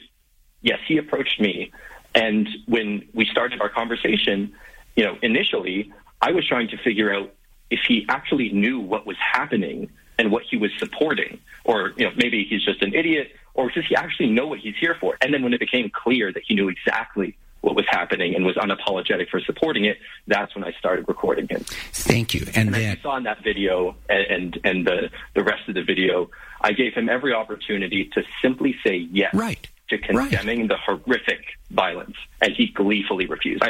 yes, 0.62 0.80
he 0.88 0.98
approached 0.98 1.40
me, 1.40 1.72
and 2.14 2.48
when 2.68 3.08
we 3.14 3.26
started 3.26 3.62
our 3.62 3.70
conversation, 3.70 4.54
you 4.96 5.04
know, 5.04 5.18
initially 5.22 5.92
I 6.22 6.32
was 6.32 6.48
trying 6.48 6.70
to 6.70 6.78
figure 6.78 7.14
out 7.14 7.34
if 7.70 7.80
he 7.88 8.06
actually 8.10 8.50
knew 8.50 8.80
what 8.80 9.06
was 9.06 9.18
happening 9.18 9.90
and 10.18 10.32
what 10.32 10.44
he 10.44 10.58
was 10.58 10.72
supporting, 10.80 11.40
or 11.64 11.94
you 11.98 12.06
know, 12.06 12.12
maybe 12.16 12.46
he's 12.50 12.64
just 12.64 12.82
an 12.82 12.94
idiot, 12.94 13.32
or 13.54 13.70
does 13.70 13.86
he 13.88 13.96
actually 13.96 14.30
know 14.30 14.48
what 14.48 14.60
he's 14.60 14.76
here 14.80 14.96
for? 15.00 15.18
And 15.22 15.34
then 15.34 15.44
when 15.44 15.54
it 15.54 15.60
became 15.60 15.90
clear 15.90 16.32
that 16.32 16.44
he 16.48 16.56
knew 16.56 16.70
exactly 16.70 17.38
what 17.62 17.76
was 17.76 17.86
happening 17.90 18.36
and 18.36 18.46
was 18.46 18.56
unapologetic 18.56 19.30
for 19.30 19.40
supporting 19.42 19.86
it, 19.86 19.98
that's 20.28 20.56
when 20.56 20.64
I 20.64 20.72
started 20.74 21.08
recording 21.08 21.48
him. 21.50 21.66
Thank 21.92 22.34
you. 22.34 22.46
And 22.56 22.70
And 22.70 22.76
as 22.76 22.96
you 22.96 23.02
saw 23.02 23.18
in 23.18 23.24
that 23.24 23.44
video 23.44 23.96
and, 24.10 24.26
and, 24.28 24.60
and 24.64 24.88
the, 24.88 25.10
the 25.36 25.44
rest 25.44 25.68
of 25.68 25.76
the 25.76 25.84
video, 25.84 26.30
I 26.62 26.72
gave 26.72 26.94
him 26.94 27.10
every 27.10 27.34
opportunity 27.34 28.06
to 28.14 28.24
simply 28.42 28.76
say 28.86 29.08
yes 29.12 29.34
Right. 29.34 29.68
To 29.90 29.98
condemning 29.98 30.68
the 30.68 30.78
horrific 30.78 31.46
violence, 31.72 32.16
and 32.42 32.54
he 32.54 32.68
gleefully 32.68 33.26
refused. 33.26 33.64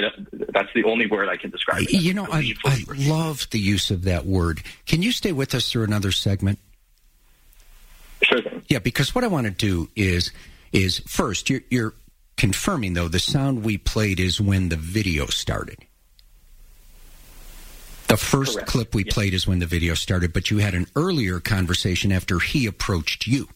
That's 0.50 0.70
the 0.74 0.84
only 0.84 1.08
word 1.08 1.30
I 1.30 1.38
can 1.38 1.52
describe 1.52 1.82
it. 1.84 1.92
you 1.92 2.14
know, 2.14 2.28
I, 2.32 2.54
I 2.66 2.84
love 2.96 3.48
the 3.52 3.60
use 3.60 3.92
of 3.92 4.04
that 4.06 4.26
word. 4.26 4.62
Can 4.86 5.02
you 5.02 5.12
stay 5.12 5.32
with 5.32 5.54
us 5.54 5.72
through 5.72 5.84
another 5.84 6.12
segment? 6.12 6.60
Sure 8.24 8.42
thing. 8.42 8.64
Yeah, 8.68 8.80
because 8.80 9.14
what 9.14 9.24
I 9.24 9.28
want 9.28 9.46
to 9.46 9.52
do 9.52 9.90
is 9.96 10.32
is 10.74 11.00
first 11.08 11.50
you're, 11.50 11.62
you're 11.70 11.94
confirming 12.36 12.94
though 12.94 13.08
the 13.08 13.20
sound 13.20 13.64
we 13.64 13.78
played 13.78 14.20
is 14.20 14.42
when 14.42 14.70
the 14.70 14.76
video 14.76 15.28
started. 15.28 15.78
The 18.08 18.18
first 18.18 18.54
Correct. 18.56 18.70
clip 18.70 18.96
we 18.96 19.04
Yes. 19.04 19.14
played 19.14 19.34
is 19.34 19.48
when 19.48 19.60
the 19.60 19.66
video 19.66 19.94
started, 19.94 20.34
but 20.34 20.50
you 20.50 20.58
had 20.60 20.74
an 20.74 20.88
earlier 20.96 21.40
conversation 21.40 22.12
after 22.12 22.40
he 22.40 22.66
approached 22.66 23.28
you. 23.28 23.50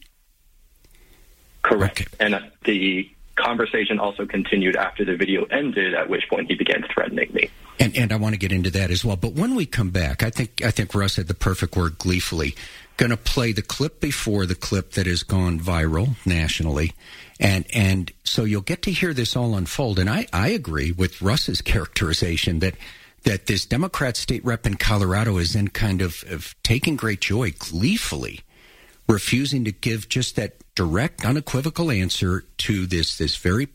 Correct. 1.64 2.02
Okay. 2.02 2.08
And 2.20 2.36
uh, 2.36 2.40
the 2.66 3.10
conversation 3.36 4.00
also 4.00 4.26
continued 4.26 4.76
after 4.76 5.06
the 5.06 5.16
video 5.16 5.46
ended, 5.46 5.94
at 5.94 6.10
which 6.10 6.28
point 6.30 6.50
he 6.50 6.56
began 6.56 6.84
threatening 6.94 7.32
me. 7.34 7.50
And 7.80 7.98
and 7.98 8.12
I 8.12 8.18
want 8.18 8.34
to 8.34 8.40
get 8.40 8.52
into 8.52 8.70
that 8.72 8.92
as 8.92 9.04
well. 9.04 9.16
But 9.16 9.34
when 9.34 9.56
we 9.56 9.66
come 9.66 9.90
back, 9.90 10.24
I 10.24 10.30
think 10.30 10.62
I 10.64 10.72
think 10.72 10.94
Russ 10.94 11.16
had 11.16 11.28
the 11.28 11.34
perfect 11.34 11.76
word 11.76 11.98
gleefully. 11.98 12.56
going 12.98 13.10
to 13.10 13.18
play 13.18 13.52
the 13.52 13.64
clip 13.64 14.00
before 14.00 14.46
the 14.46 14.54
clip 14.54 14.92
that 14.92 15.08
has 15.08 15.24
gone 15.24 15.60
viral 15.60 16.16
nationally. 16.24 16.94
And, 17.40 17.66
and 17.74 18.12
so 18.24 18.44
you'll 18.44 18.62
get 18.62 18.84
to 18.84 18.92
hear 18.92 19.14
this 19.14 19.36
all 19.36 19.56
unfold. 19.56 19.98
And 19.98 20.08
I, 20.08 20.28
I 20.32 20.50
agree 20.50 20.92
with 20.92 21.22
Russ's 21.22 21.62
characterization 21.64 22.60
that, 22.60 22.76
that 23.24 23.48
this 23.48 23.66
Democrat 23.66 24.16
state 24.16 24.46
rep 24.46 24.68
in 24.68 24.76
Colorado 24.76 25.38
is 25.38 25.54
then 25.54 25.70
kind 25.70 26.04
of, 26.04 26.24
of 26.30 26.54
taking 26.62 26.96
great 26.96 27.22
joy, 27.22 27.54
gleefully 27.58 28.42
refusing 29.08 29.66
to 29.66 29.72
give 29.72 30.08
just 30.08 30.36
that 30.36 30.56
direct, 30.82 31.24
unequivocal 31.24 31.92
answer 31.92 32.44
to 32.58 32.88
this, 32.88 33.16
this 33.16 33.36
very 33.36 33.68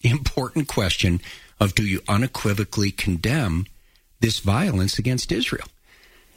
important 0.00 0.66
question 0.66 1.20
of 1.60 1.76
do 1.76 1.84
you 1.86 2.00
unequivocally 2.08 2.90
condemn 2.90 3.66
this 4.18 4.40
violence 4.40 4.98
against 4.98 5.30
Israel? 5.30 5.68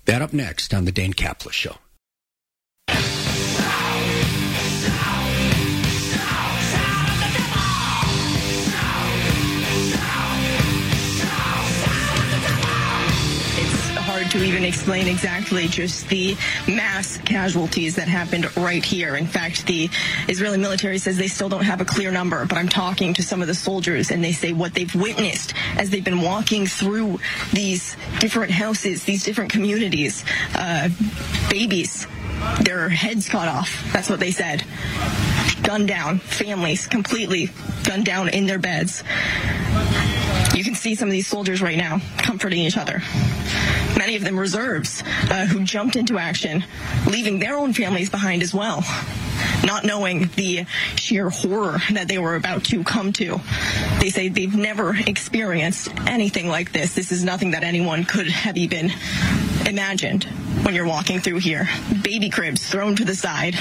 That 0.05 0.21
up 0.21 0.31
next 0.31 0.71
on 0.71 0.85
the 0.85 0.91
Dan 0.91 1.13
Caplis 1.13 1.53
Show. 1.53 1.77
To 14.33 14.43
even 14.43 14.63
explain 14.63 15.07
exactly 15.07 15.67
just 15.67 16.09
the 16.09 16.35
mass 16.67 17.17
casualties 17.19 17.95
that 17.95 18.07
happened 18.07 18.55
right 18.57 18.83
here. 18.83 19.15
In 19.15 19.27
fact, 19.27 19.67
the 19.67 19.89
Israeli 20.27 20.57
military 20.57 20.97
says 20.97 21.17
they 21.17 21.27
still 21.27 21.49
don't 21.49 21.63
have 21.63 21.81
a 21.81 21.85
clear 21.85 22.09
number, 22.09 22.43
but 22.47 22.57
I'm 22.57 22.67
talking 22.67 23.13
to 23.13 23.21
some 23.21 23.41
of 23.41 23.47
the 23.47 23.53
soldiers 23.53 24.09
and 24.09 24.23
they 24.23 24.31
say 24.31 24.51
what 24.51 24.73
they've 24.73 24.93
witnessed 24.95 25.53
as 25.77 25.91
they've 25.91 26.03
been 26.03 26.21
walking 26.21 26.65
through 26.65 27.19
these 27.51 27.95
different 28.19 28.51
houses, 28.51 29.03
these 29.03 29.23
different 29.23 29.51
communities, 29.51 30.25
uh, 30.55 30.89
babies, 31.51 32.07
their 32.63 32.89
heads 32.89 33.29
cut 33.29 33.47
off. 33.47 33.87
That's 33.93 34.09
what 34.09 34.19
they 34.19 34.31
said. 34.31 34.63
Gunned 35.61 35.87
down, 35.87 36.17
families 36.17 36.87
completely 36.87 37.51
gunned 37.83 38.05
down 38.05 38.29
in 38.29 38.47
their 38.47 38.59
beds. 38.59 39.03
You 40.55 40.63
can 40.63 40.73
see 40.73 40.95
some 40.95 41.07
of 41.07 41.11
these 41.11 41.27
soldiers 41.27 41.61
right 41.61 41.77
now 41.77 42.01
comforting 42.17 42.61
each 42.61 42.77
other. 42.77 43.03
Many 44.03 44.17
of 44.17 44.25
them 44.25 44.37
reserves 44.37 45.01
uh, 45.29 45.45
who 45.45 45.63
jumped 45.63 45.95
into 45.95 46.17
action, 46.17 46.65
leaving 47.07 47.39
their 47.39 47.55
own 47.55 47.71
families 47.71 48.09
behind 48.09 48.43
as 48.43 48.53
well, 48.53 48.83
not 49.63 49.85
knowing 49.85 50.29
the 50.35 50.65
sheer 50.97 51.29
horror 51.29 51.77
that 51.89 52.09
they 52.09 52.17
were 52.17 52.35
about 52.35 52.65
to 52.65 52.83
come 52.83 53.13
to. 53.13 53.39
They 54.01 54.09
say 54.09 54.27
they've 54.27 54.53
never 54.53 54.93
experienced 54.93 55.89
anything 56.05 56.49
like 56.49 56.73
this. 56.73 56.95
This 56.95 57.13
is 57.13 57.23
nothing 57.23 57.51
that 57.51 57.63
anyone 57.63 58.03
could 58.03 58.27
have 58.27 58.57
even 58.57 58.91
imagined 59.65 60.25
when 60.63 60.75
you're 60.75 60.85
walking 60.85 61.21
through 61.21 61.39
here. 61.39 61.69
Baby 62.01 62.29
cribs 62.29 62.67
thrown 62.67 62.97
to 62.97 63.05
the 63.05 63.15
side. 63.15 63.55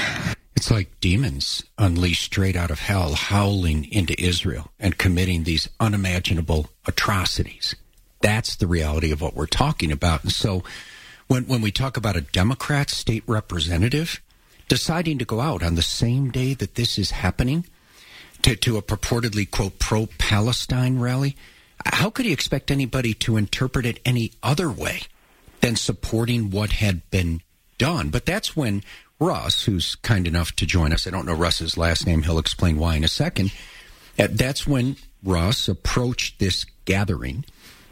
It's 0.56 0.72
like 0.72 0.98
demons 0.98 1.62
unleashed 1.78 2.24
straight 2.24 2.56
out 2.56 2.72
of 2.72 2.80
hell 2.80 3.14
howling 3.14 3.84
into 3.92 4.20
Israel 4.20 4.72
and 4.80 4.98
committing 4.98 5.44
these 5.44 5.68
unimaginable 5.78 6.68
atrocities. 6.84 7.76
That's 8.22 8.56
the 8.56 8.66
reality 8.66 9.12
of 9.12 9.20
what 9.20 9.34
we're 9.34 9.46
talking 9.46 9.92
about. 9.92 10.22
And 10.22 10.32
so 10.32 10.62
when, 11.26 11.44
when 11.44 11.60
we 11.60 11.70
talk 11.70 11.96
about 11.96 12.16
a 12.16 12.22
Democrat 12.22 12.90
state 12.90 13.24
representative 13.26 14.22
deciding 14.68 15.18
to 15.18 15.24
go 15.24 15.40
out 15.40 15.62
on 15.62 15.74
the 15.74 15.82
same 15.82 16.30
day 16.30 16.54
that 16.54 16.76
this 16.76 16.98
is 16.98 17.10
happening 17.10 17.66
to, 18.42 18.56
to 18.56 18.76
a 18.78 18.82
purportedly, 18.82 19.48
quote, 19.50 19.78
pro 19.78 20.06
Palestine 20.18 20.98
rally, 20.98 21.36
how 21.84 22.10
could 22.10 22.26
he 22.26 22.32
expect 22.32 22.70
anybody 22.70 23.12
to 23.14 23.36
interpret 23.36 23.84
it 23.84 24.00
any 24.04 24.32
other 24.42 24.70
way 24.70 25.02
than 25.60 25.76
supporting 25.76 26.50
what 26.50 26.72
had 26.72 27.08
been 27.10 27.42
done? 27.76 28.10
But 28.10 28.24
that's 28.24 28.56
when 28.56 28.82
Russ, 29.18 29.64
who's 29.64 29.94
kind 29.96 30.26
enough 30.26 30.52
to 30.56 30.66
join 30.66 30.92
us, 30.92 31.06
I 31.06 31.10
don't 31.10 31.26
know 31.26 31.34
Russ's 31.34 31.76
last 31.76 32.06
name, 32.06 32.22
he'll 32.22 32.38
explain 32.38 32.76
why 32.76 32.96
in 32.96 33.04
a 33.04 33.08
second. 33.08 33.52
Uh, 34.18 34.28
That's 34.30 34.66
when 34.66 34.96
Russ 35.24 35.68
approached 35.68 36.38
this 36.38 36.66
gathering, 36.84 37.44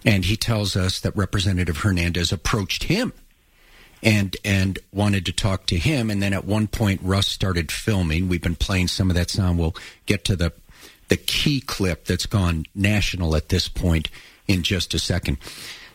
and 0.05 0.25
he 0.25 0.37
tells 0.37 0.77
us 0.77 1.01
that 1.01 1.17
Representative 1.17 1.79
Hernandez 1.79 2.33
approached 2.33 2.85
him 2.85 3.13
and 4.03 4.37
and 4.45 4.79
wanted 4.93 5.27
to 5.27 5.33
talk 5.33 5.67
to 5.67 5.77
him. 5.77 6.11
And 6.11 6.23
then 6.23 6.33
at 6.33 6.45
one 6.45 6.67
point, 6.67 7.01
Russ 7.03 7.27
started 7.27 7.71
filming. 7.71 8.29
We've 8.29 8.43
been 8.43 8.57
playing 8.57 8.89
some 8.89 9.11
of 9.11 9.17
that 9.17 9.31
sound. 9.31 9.59
We'll 9.59 9.77
get 10.07 10.25
to 10.27 10.37
the 10.37 10.53
the 11.09 11.17
key 11.17 11.61
clip 11.61 12.05
that's 12.05 12.27
gone 12.27 12.65
national 12.75 13.37
at 13.37 13.49
this 13.49 13.69
point 13.69 14.09
in 14.47 14.63
just 14.63 14.95
a 14.95 14.99
second. 14.99 15.39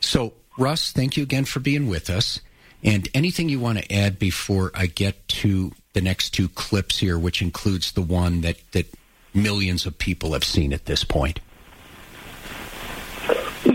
So, 0.01 0.33
Russ, 0.57 0.91
thank 0.91 1.17
you 1.17 1.23
again 1.23 1.45
for 1.45 1.59
being 1.59 1.87
with 1.87 2.09
us. 2.09 2.41
And 2.83 3.07
anything 3.13 3.49
you 3.49 3.59
want 3.59 3.79
to 3.79 3.93
add 3.93 4.19
before 4.19 4.71
I 4.75 4.85
get 4.85 5.27
to 5.29 5.71
the 5.93 6.01
next 6.01 6.31
two 6.31 6.49
clips 6.49 6.99
here, 6.99 7.17
which 7.17 7.41
includes 7.41 7.93
the 7.93 8.01
one 8.01 8.41
that, 8.41 8.57
that 8.73 8.85
millions 9.33 9.85
of 9.85 9.97
people 9.97 10.33
have 10.33 10.43
seen 10.43 10.71
at 10.73 10.85
this 10.85 11.03
point? 11.03 11.39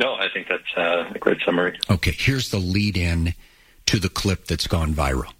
No, 0.00 0.14
I 0.14 0.28
think 0.33 0.49
that's 0.49 0.62
uh, 0.78 1.12
a 1.14 1.19
great 1.19 1.37
summary. 1.45 1.78
Okay, 1.90 2.12
here's 2.16 2.49
the 2.50 2.59
lead 2.59 2.97
in 2.97 3.35
to 3.85 3.99
the 3.99 4.09
clip 4.09 4.47
that's 4.47 4.66
gone 4.66 4.95
viral. 4.95 5.30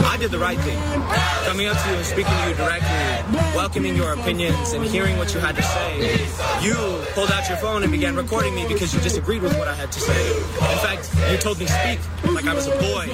I 0.00 0.16
did 0.16 0.32
the 0.32 0.40
right 0.40 0.58
thing. 0.58 0.76
Coming 1.46 1.68
up 1.68 1.78
to 1.80 1.88
you 1.88 1.94
and 1.94 2.04
speaking 2.04 2.32
to 2.32 2.48
you 2.48 2.54
directly, 2.56 3.38
welcoming 3.54 3.94
your 3.94 4.12
opinions 4.14 4.72
and 4.72 4.84
hearing 4.84 5.16
what 5.18 5.32
you 5.32 5.38
had 5.38 5.54
to 5.54 5.62
say. 5.62 6.26
You 6.66 6.74
pulled 7.14 7.30
out 7.30 7.48
your 7.48 7.58
phone 7.58 7.84
and 7.84 7.92
began 7.92 8.16
recording 8.16 8.56
me 8.56 8.66
because 8.66 8.92
you 8.92 9.00
disagreed 9.00 9.40
with 9.40 9.56
what 9.56 9.68
I 9.68 9.74
had 9.74 9.92
to 9.92 10.00
say. 10.00 10.36
In 10.36 10.78
fact, 10.82 11.14
you 11.30 11.38
told 11.38 11.60
me 11.60 11.66
speak 11.66 12.00
like 12.34 12.46
I 12.46 12.54
was 12.54 12.66
a 12.66 12.72
boy. 12.72 13.06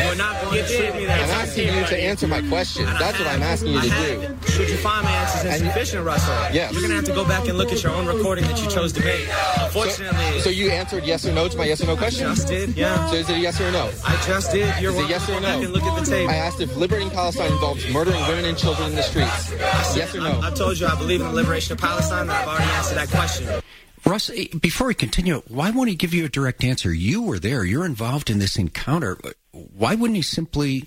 You 0.00 0.08
were 0.08 0.14
not 0.16 0.40
going 0.42 0.64
to 0.64 0.76
treat 0.76 0.94
me 0.94 1.04
that 1.06 1.20
I'm 1.20 1.30
asking 1.30 1.68
you 1.74 1.84
to 1.86 1.96
answer 1.98 2.26
my 2.26 2.40
question. 2.48 2.84
That's 2.86 3.18
what 3.18 3.28
I'm 3.28 3.42
asking 3.42 3.72
you 3.72 3.80
to 3.82 3.88
do. 3.88 4.50
Should 4.50 4.68
you 4.70 4.76
find 4.78 5.04
my 5.04 5.10
answers 5.12 5.60
insufficient, 5.60 6.04
Russell? 6.04 6.34
Yes. 6.52 6.72
You're 6.72 6.80
going 6.80 6.90
to 6.90 6.96
have 6.96 7.04
to 7.04 7.12
go 7.12 7.24
back 7.24 7.46
and 7.48 7.58
look 7.58 7.70
at 7.72 7.82
your 7.82 7.92
own 7.92 8.06
recording 8.06 8.44
that 8.44 8.60
you 8.62 8.68
chose 8.70 8.92
to 8.94 9.04
make. 9.04 9.28
Unfortunately, 9.60 10.40
So 10.40 10.50
you 10.50 10.70
answered 10.70 11.04
yes 11.04 11.26
or 11.26 11.32
no 11.32 11.48
to 11.48 11.56
my 11.56 11.64
yes 11.64 11.82
or 11.82 11.86
no 11.86 11.96
question? 11.96 12.26
I 12.26 12.34
just 12.34 12.48
did, 12.48 12.76
yeah. 12.76 13.06
So 13.10 13.16
is 13.16 13.28
it 13.28 13.36
a 13.36 13.38
yes 13.40 13.60
or 13.60 13.66
a 13.66 13.72
no? 13.72 13.90
I 14.04 14.16
just 14.26 14.52
did. 14.52 14.80
You're 14.80 14.92
Is 14.92 14.98
it 15.00 15.08
yes 15.10 15.26
to 15.26 15.36
or 15.36 15.40
no? 15.40 15.46
back 15.46 15.62
and 15.64 15.72
look 15.72 15.82
at 15.82 15.98
the 16.02 16.10
tape. 16.10 16.28
I 16.28 16.36
asked 16.36 16.60
if 16.60 16.74
liberating 16.76 17.10
Palestine 17.10 17.52
involves 17.52 17.86
murdering 17.92 18.20
women 18.26 18.44
and 18.44 18.56
children 18.56 18.90
in 18.90 18.96
the 18.96 19.02
streets. 19.02 19.50
Yes 19.96 20.14
or 20.14 20.20
no? 20.20 20.40
I've 20.40 20.54
told 20.54 20.78
you 20.78 20.86
I 20.86 20.94
believe 20.96 21.20
in 21.20 21.26
the 21.28 21.32
liberation 21.34 21.72
of 21.72 21.78
Palestine, 21.78 22.22
and 22.22 22.32
I've 22.32 22.48
already 22.48 22.70
answered 22.72 22.96
that 22.96 23.08
question. 23.10 23.62
Russ, 24.04 24.30
eh, 24.30 24.46
before 24.60 24.88
we 24.88 24.94
continue, 24.94 25.42
why 25.48 25.70
won't 25.70 25.90
he 25.90 25.94
give 25.94 26.14
you 26.14 26.24
a 26.24 26.28
direct 26.28 26.64
answer? 26.64 26.92
You 26.92 27.22
were 27.22 27.38
there. 27.38 27.64
You're 27.64 27.84
involved 27.84 28.30
in 28.30 28.38
this 28.38 28.56
encounter. 28.56 29.18
Why 29.52 29.94
wouldn't 29.94 30.16
he 30.16 30.22
simply 30.22 30.84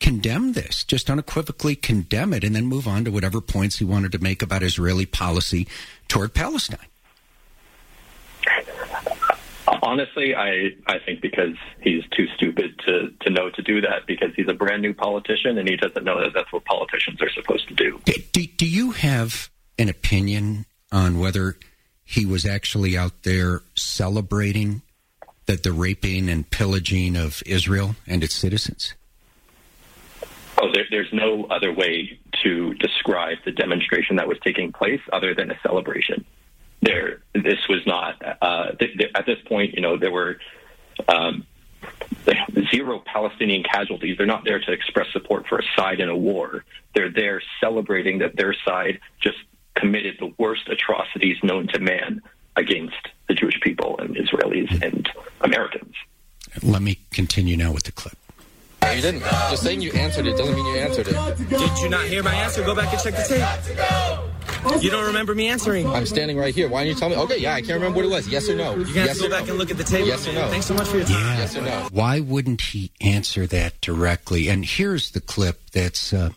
condemn 0.00 0.52
this, 0.52 0.84
just 0.84 1.08
unequivocally 1.08 1.76
condemn 1.76 2.32
it, 2.32 2.44
and 2.44 2.54
then 2.54 2.66
move 2.66 2.88
on 2.88 3.04
to 3.04 3.10
whatever 3.10 3.40
points 3.40 3.78
he 3.78 3.84
wanted 3.84 4.12
to 4.12 4.18
make 4.18 4.42
about 4.42 4.62
Israeli 4.62 5.06
policy 5.06 5.66
toward 6.08 6.34
Palestine? 6.34 6.78
Honestly, 9.82 10.34
I, 10.34 10.70
I 10.86 10.98
think 11.04 11.20
because 11.20 11.54
he's 11.80 12.02
too 12.16 12.26
stupid 12.36 12.78
to, 12.86 13.12
to 13.20 13.30
know 13.30 13.50
to 13.50 13.62
do 13.62 13.80
that 13.80 14.06
because 14.06 14.30
he's 14.36 14.48
a 14.48 14.54
brand 14.54 14.82
new 14.82 14.94
politician 14.94 15.58
and 15.58 15.68
he 15.68 15.76
doesn't 15.76 16.04
know 16.04 16.20
that 16.20 16.32
that's 16.34 16.52
what 16.52 16.64
politicians 16.64 17.20
are 17.20 17.30
supposed 17.30 17.68
to 17.68 17.74
do. 17.74 18.00
Do, 18.04 18.12
do, 18.32 18.46
do 18.46 18.66
you 18.66 18.92
have 18.92 19.50
an 19.78 19.88
opinion 19.88 20.66
on 20.90 21.18
whether 21.18 21.56
he 22.12 22.26
was 22.26 22.44
actually 22.44 22.94
out 22.94 23.22
there 23.22 23.62
celebrating 23.74 24.82
that 25.46 25.62
the 25.62 25.72
raping 25.72 26.28
and 26.28 26.48
pillaging 26.50 27.16
of 27.16 27.42
Israel 27.46 27.96
and 28.06 28.22
its 28.22 28.34
citizens? 28.34 28.92
Oh, 30.60 30.68
there, 30.74 30.84
there's 30.90 31.12
no 31.12 31.44
other 31.44 31.72
way 31.72 32.20
to 32.44 32.74
describe 32.74 33.38
the 33.46 33.50
demonstration 33.50 34.16
that 34.16 34.28
was 34.28 34.36
taking 34.44 34.72
place 34.72 35.00
other 35.10 35.34
than 35.34 35.50
a 35.50 35.58
celebration. 35.62 36.26
There, 36.82 37.22
this 37.32 37.66
was 37.70 37.80
not. 37.86 38.22
Uh, 38.42 38.72
th- 38.72 38.98
th- 38.98 39.10
at 39.14 39.24
this 39.24 39.38
point, 39.46 39.72
you 39.72 39.80
know, 39.80 39.96
there 39.96 40.12
were 40.12 40.36
um, 41.08 41.46
zero 42.70 43.02
Palestinian 43.06 43.62
casualties. 43.62 44.18
They're 44.18 44.26
not 44.26 44.44
there 44.44 44.60
to 44.60 44.70
express 44.70 45.06
support 45.12 45.46
for 45.48 45.60
a 45.60 45.64
side 45.76 46.00
in 46.00 46.10
a 46.10 46.16
war. 46.16 46.64
They're 46.94 47.10
there 47.10 47.40
celebrating 47.58 48.18
that 48.18 48.36
their 48.36 48.54
side 48.66 49.00
just 49.18 49.38
committed 49.74 50.16
the 50.18 50.32
worst 50.38 50.68
atrocities 50.68 51.36
known 51.42 51.68
to 51.68 51.78
man 51.78 52.20
against 52.56 53.08
the 53.28 53.34
Jewish 53.34 53.60
people 53.60 53.98
and 53.98 54.16
Israelis 54.16 54.82
and 54.82 55.08
Americans. 55.40 55.94
Let 56.62 56.82
me 56.82 56.98
continue 57.10 57.56
now 57.56 57.72
with 57.72 57.84
the 57.84 57.92
clip. 57.92 58.16
You 58.94 59.00
didn't. 59.00 59.20
Just 59.20 59.62
saying 59.62 59.80
you 59.80 59.92
answered 59.92 60.26
it 60.26 60.36
doesn't 60.36 60.54
mean 60.54 60.66
you 60.66 60.80
answered 60.80 61.06
it. 61.08 61.48
Did 61.48 61.78
you 61.78 61.88
not 61.88 62.04
hear 62.06 62.22
my 62.22 62.34
answer? 62.34 62.62
Go 62.64 62.74
back 62.74 62.92
and 62.92 63.00
check 63.00 63.14
the 63.14 63.22
tape. 63.22 64.82
You 64.82 64.90
don't 64.90 65.06
remember 65.06 65.34
me 65.34 65.48
answering. 65.48 65.88
I'm 65.88 66.04
standing 66.04 66.36
right 66.36 66.54
here. 66.54 66.68
Why 66.68 66.80
don't 66.80 66.88
you 66.88 66.94
tell 66.94 67.08
me? 67.08 67.16
Okay, 67.16 67.38
yeah, 67.38 67.54
I 67.54 67.60
can't 67.60 67.74
remember 67.74 67.96
what 67.96 68.04
it 68.04 68.10
was. 68.10 68.28
Yes 68.28 68.48
or 68.48 68.56
no? 68.56 68.74
You're 68.74 68.84
gonna 68.84 69.06
yes 69.06 69.16
to 69.18 69.24
go 69.24 69.30
back 69.30 69.46
no? 69.46 69.50
and 69.50 69.58
look 69.58 69.70
at 69.70 69.76
the 69.76 69.84
tape. 69.84 70.06
Yes 70.06 70.26
or 70.28 70.32
no? 70.32 70.48
Thanks 70.48 70.66
so 70.66 70.74
much 70.74 70.88
for 70.88 70.98
your 70.98 71.06
time. 71.06 71.38
Yes 71.38 71.56
or 71.56 71.62
no? 71.62 71.88
Why 71.90 72.20
wouldn't 72.20 72.60
he 72.60 72.92
answer 73.00 73.46
that 73.46 73.80
directly? 73.80 74.48
And 74.48 74.64
here's 74.64 75.12
the 75.12 75.20
clip 75.20 75.70
that's 75.70 76.12
uh, 76.12 76.30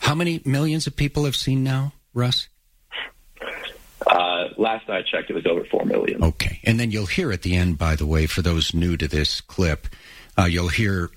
how 0.00 0.14
many 0.14 0.42
millions 0.44 0.86
of 0.86 0.96
people 0.96 1.24
have 1.24 1.36
seen 1.36 1.64
now, 1.64 1.92
Russ? 2.14 2.48
Last 4.58 4.88
I 4.88 5.02
checked, 5.02 5.30
it 5.30 5.34
was 5.34 5.46
over 5.46 5.64
four 5.64 5.84
million. 5.84 6.22
Okay. 6.24 6.60
And 6.64 6.80
then 6.80 6.90
you'll 6.90 7.06
hear 7.06 7.32
at 7.32 7.42
the 7.42 7.54
end, 7.56 7.78
by 7.78 7.96
the 7.96 8.06
way, 8.06 8.26
for 8.26 8.42
those 8.42 8.72
new 8.74 8.96
to 8.96 9.06
this 9.06 9.40
clip, 9.40 9.86
uh, 10.38 10.44
you'll 10.44 10.68
hear 10.68 11.10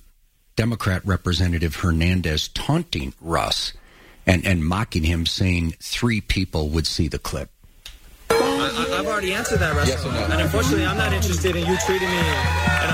Democrat 0.56 1.02
Representative 1.06 1.76
Hernandez 1.78 2.50
taunting 2.50 3.14
Russ 3.22 3.74
and, 4.28 4.46
and 4.46 4.66
mocking 4.66 5.04
him, 5.04 5.26
saying 5.26 5.76
three 5.80 6.22
people 6.22 6.70
would 6.70 6.86
see 6.86 7.08
the 7.08 7.20
clip. 7.20 7.50
I, 8.30 8.36
I, 8.36 9.00
I've 9.00 9.08
already 9.08 9.34
answered 9.34 9.60
that, 9.60 9.76
Russ. 9.76 9.88
Yes 9.88 10.06
or 10.06 10.12
no? 10.12 10.20
And 10.20 10.42
unfortunately, 10.42 10.86
I'm 10.86 10.98
not 10.98 11.14
interested 11.14 11.56
in 11.56 11.66
you 11.66 11.78
treating 11.86 12.10
me 12.10 12.18
in 12.18 12.24
a 12.24 12.28
way 12.28 12.89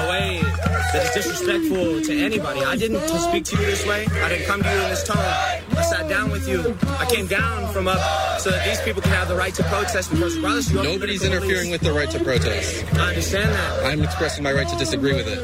that 0.96 1.06
is 1.18 1.26
disrespectful 1.26 2.02
to 2.02 2.14
anybody. 2.24 2.64
I 2.64 2.76
didn't 2.78 3.02
to 3.02 3.20
speak 3.20 3.44
to 3.46 3.58
you 3.60 3.66
this 3.66 3.86
way. 3.86 4.06
I 4.08 4.30
didn't 4.30 4.46
come 4.46 4.64
to 4.64 4.70
you 4.72 4.80
in 4.82 4.90
this 4.90 5.04
tone. 5.04 5.18
I 5.18 5.82
sat 5.90 6.08
down 6.08 6.32
with 6.32 6.48
you. 6.48 6.76
I 7.00 7.06
came 7.06 7.28
down 7.28 7.72
from 7.74 7.88
up 7.88 8.00
so 8.40 8.50
that 8.50 8.66
these 8.66 8.80
people 8.82 9.02
can 9.02 9.12
have 9.12 9.28
the 9.28 9.36
right 9.36 9.54
to 9.56 9.64
protest 9.64 10.10
because 10.12 10.36
regardless 10.38 10.72
you 10.72 10.82
Nobody's 10.82 11.24
interfering 11.24 11.70
with 11.70 11.82
the 11.82 11.92
right 11.92 12.10
to 12.12 12.24
protest. 12.24 12.86
I 12.96 13.10
understand 13.10 13.52
that. 13.52 13.86
I'm 13.86 14.04
expressing 14.04 14.44
my 14.44 14.54
right 14.54 14.68
to 14.70 14.76
disagree 14.78 15.14
with 15.14 15.28
it. 15.28 15.40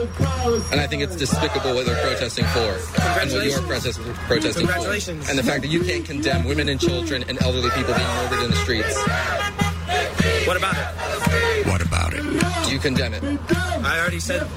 And 0.72 0.80
I 0.80 0.88
think 0.88 1.04
it's 1.04 1.16
despicable 1.18 1.74
what 1.76 1.86
they're 1.86 2.02
protesting 2.02 2.46
for 2.46 2.72
and 3.20 3.32
what 3.32 3.46
you're 3.46 3.62
protest- 3.62 4.00
protesting 4.00 4.68
for. 4.68 4.74
Congratulations. 4.74 5.30
And 5.30 5.38
the 5.38 5.44
fact 5.44 5.64
that 5.64 5.70
you 5.70 5.84
can't 5.84 6.06
condemn 6.06 6.46
women 6.46 6.70
and 6.70 6.80
children 6.80 7.26
and 7.28 7.42
elderly 7.42 7.70
people 7.72 7.94
being 7.94 8.08
murdered 8.08 8.44
in 8.46 8.52
the 8.52 8.58
streets. 8.58 8.96
What 10.48 10.56
about 10.56 10.76
it? 10.78 11.68
What 11.68 11.82
about 11.82 12.14
it? 12.14 12.24
Do 12.66 12.72
you 12.72 12.80
condemn 12.80 13.14
it? 13.14 13.24
I 13.84 14.00
already 14.00 14.20
said 14.20 14.48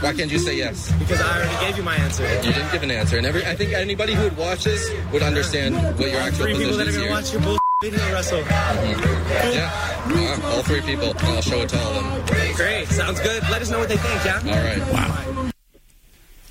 Why 0.00 0.12
can't 0.12 0.30
you 0.30 0.38
say 0.38 0.56
yes? 0.56 0.92
because 0.98 1.20
I 1.20 1.38
already 1.38 1.66
gave 1.66 1.76
you 1.76 1.82
my 1.82 1.96
answer. 1.96 2.22
You 2.44 2.52
didn't 2.52 2.72
give 2.72 2.82
an 2.82 2.90
answer. 2.90 3.16
And 3.18 3.26
every, 3.26 3.44
I 3.44 3.54
think 3.54 3.72
anybody 3.72 4.14
who 4.14 4.22
would 4.24 4.36
watch 4.36 4.64
this 4.64 4.90
would 5.12 5.22
understand 5.22 5.74
what 5.98 6.10
your 6.10 6.20
actual 6.20 6.44
Three 6.44 6.54
people 6.54 6.76
position 6.76 6.78
that 6.78 6.86
are 6.86 6.90
is 6.90 6.96
gonna 6.96 7.06
here. 7.06 7.14
watch 7.14 7.32
your 7.32 7.42
bull 7.42 7.58
video, 7.82 8.12
Russell. 8.12 8.40
Mm-hmm. 8.42 9.52
Yeah, 9.52 10.40
Wow, 10.40 10.50
all 10.56 10.62
three 10.62 10.80
people. 10.82 11.10
And 11.10 11.18
I'll 11.20 11.42
show 11.42 11.60
it 11.60 11.68
to 11.70 11.78
all 11.78 11.92
of 11.92 12.26
them. 12.26 12.54
Great, 12.56 12.88
sounds 12.88 13.20
good. 13.20 13.42
Let 13.50 13.62
us 13.62 13.70
know 13.70 13.78
what 13.78 13.88
they 13.88 13.96
think, 13.96 14.24
yeah. 14.24 14.38
All 14.44 14.64
right. 14.64 14.92
Wow. 14.92 15.50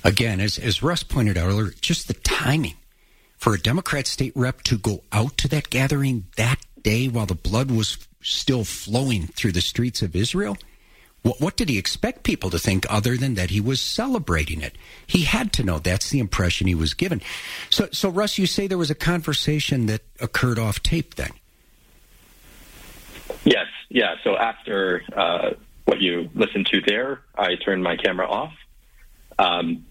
Again, 0.02 0.40
as, 0.40 0.58
as 0.58 0.82
Russ 0.82 1.02
pointed 1.02 1.36
out 1.36 1.48
earlier, 1.48 1.72
just 1.80 2.08
the 2.08 2.14
timing 2.14 2.74
for 3.36 3.54
a 3.54 3.60
Democrat 3.60 4.06
state 4.06 4.32
rep 4.34 4.62
to 4.62 4.78
go 4.78 5.02
out 5.12 5.36
to 5.38 5.48
that 5.48 5.70
gathering 5.70 6.24
that 6.36 6.56
day 6.82 7.06
while 7.08 7.26
the 7.26 7.34
blood 7.34 7.70
was 7.70 7.98
still 8.22 8.64
flowing 8.64 9.26
through 9.28 9.52
the 9.52 9.60
streets 9.60 10.02
of 10.02 10.16
Israel. 10.16 10.56
What, 11.22 11.40
what 11.40 11.56
did 11.56 11.68
he 11.68 11.78
expect 11.78 12.22
people 12.22 12.50
to 12.50 12.58
think 12.58 12.86
other 12.88 13.16
than 13.16 13.34
that 13.34 13.50
he 13.50 13.60
was 13.60 13.80
celebrating 13.80 14.62
it? 14.62 14.76
He 15.06 15.22
had 15.22 15.52
to 15.54 15.62
know 15.62 15.78
that's 15.78 16.10
the 16.10 16.18
impression 16.18 16.66
he 16.66 16.74
was 16.74 16.94
given. 16.94 17.20
So, 17.68 17.88
so 17.92 18.08
Russ, 18.08 18.38
you 18.38 18.46
say 18.46 18.66
there 18.66 18.78
was 18.78 18.90
a 18.90 18.94
conversation 18.94 19.86
that 19.86 20.02
occurred 20.20 20.58
off 20.58 20.82
tape 20.82 21.16
then? 21.16 21.30
Yes, 23.44 23.66
yeah. 23.88 24.16
So 24.24 24.36
after 24.36 25.02
uh, 25.14 25.50
what 25.84 26.00
you 26.00 26.30
listened 26.34 26.66
to 26.66 26.80
there, 26.86 27.20
I 27.36 27.56
turned 27.56 27.82
my 27.82 27.96
camera 27.96 28.28
off. 28.28 28.52
Um, 29.38 29.86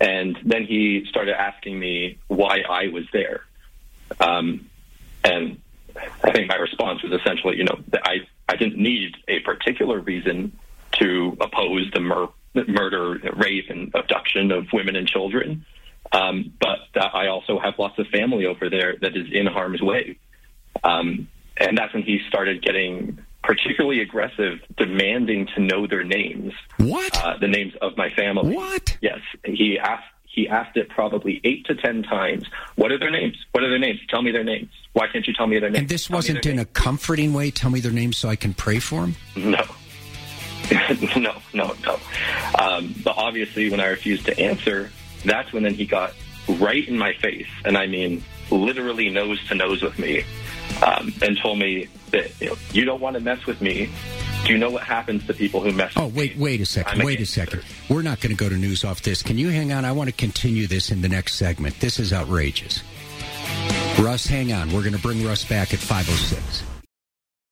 and 0.00 0.38
then 0.44 0.64
he 0.64 1.06
started 1.08 1.40
asking 1.40 1.78
me 1.78 2.18
why 2.28 2.60
I 2.68 2.88
was 2.88 3.04
there. 3.12 3.42
Um, 4.20 4.68
and 5.22 5.60
I 6.22 6.32
think 6.32 6.48
my 6.48 6.56
response 6.56 7.02
was 7.02 7.12
essentially, 7.12 7.56
you 7.56 7.64
know, 7.64 7.78
I, 8.02 8.26
I 8.48 8.56
didn't 8.56 8.76
need 8.76 9.16
a 9.28 9.40
particular 9.40 10.00
reason 10.00 10.58
to 10.98 11.36
oppose 11.40 11.90
the 11.92 12.00
mur- 12.00 12.28
murder, 12.54 13.18
rape, 13.36 13.70
and 13.70 13.94
abduction 13.94 14.52
of 14.52 14.66
women 14.72 14.96
and 14.96 15.08
children. 15.08 15.64
Um, 16.12 16.52
but 16.60 16.78
I 17.00 17.26
also 17.28 17.58
have 17.58 17.74
lots 17.78 17.98
of 17.98 18.06
family 18.08 18.46
over 18.46 18.70
there 18.70 18.96
that 19.00 19.16
is 19.16 19.26
in 19.32 19.46
harm's 19.46 19.82
way. 19.82 20.18
Um, 20.82 21.28
and 21.56 21.76
that's 21.76 21.92
when 21.94 22.02
he 22.02 22.20
started 22.28 22.62
getting 22.62 23.18
particularly 23.42 24.00
aggressive, 24.00 24.60
demanding 24.76 25.46
to 25.54 25.60
know 25.60 25.86
their 25.86 26.04
names. 26.04 26.52
What? 26.78 27.16
Uh, 27.22 27.36
the 27.38 27.48
names 27.48 27.74
of 27.82 27.96
my 27.96 28.10
family. 28.10 28.54
What? 28.54 28.96
Yes, 29.00 29.20
he 29.44 29.78
asked. 29.78 30.04
He 30.26 30.48
asked 30.48 30.76
it 30.76 30.88
probably 30.88 31.40
eight 31.44 31.64
to 31.66 31.76
ten 31.76 32.02
times. 32.02 32.44
What 32.74 32.90
are 32.90 32.98
their 32.98 33.10
names? 33.10 33.36
What 33.52 33.62
are 33.62 33.70
their 33.70 33.78
names? 33.78 34.00
Tell 34.08 34.20
me 34.20 34.32
their 34.32 34.42
names. 34.42 34.68
Why 34.92 35.06
can't 35.06 35.24
you 35.28 35.32
tell 35.32 35.46
me 35.46 35.60
their 35.60 35.70
names? 35.70 35.82
And 35.82 35.88
this 35.88 36.08
Tell 36.08 36.16
wasn't 36.16 36.44
in 36.44 36.58
a 36.58 36.64
comforting 36.64 37.32
way. 37.32 37.52
Tell 37.52 37.70
me 37.70 37.78
their 37.78 37.92
names 37.92 38.16
so 38.16 38.28
I 38.28 38.34
can 38.34 38.52
pray 38.52 38.80
for 38.80 39.02
them. 39.02 39.16
No. 39.36 39.64
no, 41.16 41.34
no, 41.52 41.74
no. 41.84 41.98
Um, 42.58 42.94
but 43.02 43.16
obviously, 43.16 43.70
when 43.70 43.80
I 43.80 43.86
refused 43.86 44.26
to 44.26 44.38
answer, 44.38 44.90
that's 45.24 45.52
when 45.52 45.62
then 45.62 45.74
he 45.74 45.86
got 45.86 46.14
right 46.48 46.86
in 46.86 46.98
my 46.98 47.12
face, 47.14 47.48
and 47.64 47.76
I 47.76 47.86
mean 47.86 48.22
literally 48.50 49.08
nose 49.08 49.46
to 49.48 49.54
nose 49.54 49.82
with 49.82 49.98
me, 49.98 50.24
um, 50.84 51.12
and 51.22 51.38
told 51.38 51.58
me 51.58 51.88
that 52.10 52.40
you, 52.40 52.48
know, 52.48 52.56
you 52.72 52.84
don't 52.84 53.00
want 53.00 53.14
to 53.14 53.20
mess 53.20 53.44
with 53.46 53.60
me. 53.60 53.90
Do 54.44 54.52
you 54.52 54.58
know 54.58 54.70
what 54.70 54.82
happens 54.82 55.26
to 55.26 55.32
people 55.32 55.62
who 55.62 55.72
mess? 55.72 55.94
Oh, 55.96 56.06
with 56.06 56.16
wait, 56.16 56.36
wait 56.36 56.60
a 56.60 56.66
second. 56.66 57.00
I'm 57.00 57.06
Wait 57.06 57.20
a 57.20 57.26
second. 57.26 57.64
We're 57.88 58.02
not 58.02 58.20
going 58.20 58.36
to 58.36 58.36
go 58.36 58.48
to 58.48 58.56
news 58.56 58.84
off 58.84 59.00
this. 59.00 59.22
Can 59.22 59.38
you 59.38 59.48
hang 59.48 59.72
on? 59.72 59.86
I 59.86 59.92
want 59.92 60.10
to 60.10 60.14
continue 60.14 60.66
this 60.66 60.90
in 60.90 61.00
the 61.00 61.08
next 61.08 61.36
segment. 61.36 61.80
This 61.80 61.98
is 61.98 62.12
outrageous. 62.12 62.82
Russ, 63.98 64.26
hang 64.26 64.52
on. 64.52 64.70
We're 64.70 64.82
going 64.82 64.94
to 64.94 65.00
bring 65.00 65.24
Russ 65.24 65.44
back 65.44 65.72
at 65.72 65.80
506. 65.80 66.73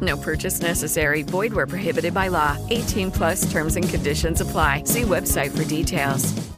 No 0.00 0.16
purchase 0.16 0.60
necessary. 0.60 1.22
Void 1.22 1.52
where 1.52 1.66
prohibited 1.66 2.14
by 2.14 2.28
law. 2.28 2.56
18 2.70 3.10
plus 3.10 3.50
terms 3.50 3.76
and 3.76 3.88
conditions 3.88 4.40
apply. 4.40 4.84
See 4.84 5.02
website 5.02 5.50
for 5.56 5.64
details. 5.64 6.50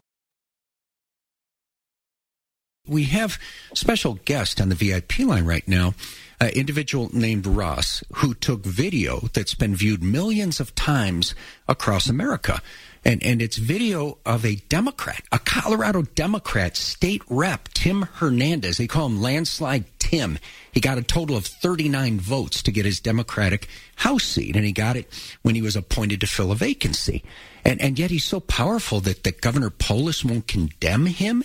We 2.87 3.05
have 3.05 3.39
special 3.75 4.19
guest 4.25 4.61
on 4.61 4.69
the 4.69 4.75
VIP 4.75 5.21
line 5.21 5.45
right 5.45 5.67
now, 5.69 5.95
an 6.41 6.49
individual 6.49 7.11
named 7.13 7.47
Ross, 7.47 8.03
who 8.15 8.35
took 8.35 8.65
video 8.65 9.29
that's 9.33 9.55
been 9.55 9.77
viewed 9.77 10.03
millions 10.03 10.59
of 10.59 10.75
times 10.75 11.37
across 11.69 12.09
America. 12.09 12.61
And, 13.05 13.23
and 13.23 13.41
it's 13.41 13.57
video 13.57 14.19
of 14.27 14.45
a 14.45 14.57
Democrat, 14.69 15.23
a 15.31 15.39
Colorado 15.39 16.03
Democrat 16.03 16.77
state 16.77 17.23
rep, 17.29 17.69
Tim 17.69 18.03
Hernandez. 18.03 18.79
They 18.79 18.89
call 18.89 19.07
him 19.07 19.23
Landslide 19.23 19.85
Tim. 20.13 20.39
He 20.73 20.81
got 20.81 20.99
a 20.99 21.03
total 21.03 21.37
of 21.37 21.47
39 21.47 22.21
votes 22.21 22.63
to 22.63 22.71
get 22.71 22.85
his 22.85 23.01
Democratic 23.01 23.67
House 23.97 24.25
seat, 24.25 24.55
and 24.55 24.65
he 24.65 24.73
got 24.73 24.97
it 24.97 25.09
when 25.43 25.55
he 25.55 25.63
was 25.63 25.75
appointed 25.75 26.21
to 26.21 26.27
fill 26.27 26.53
a 26.53 26.55
vacancy. 26.55 27.25
And, 27.65 27.81
and 27.81 27.99
yet 27.99 28.11
he's 28.11 28.25
so 28.25 28.41
powerful 28.41 29.01
that, 29.01 29.25
that 29.25 29.41
Governor 29.41 29.71
Polis 29.71 30.25
won't 30.25 30.47
condemn 30.47 31.07
him 31.07 31.45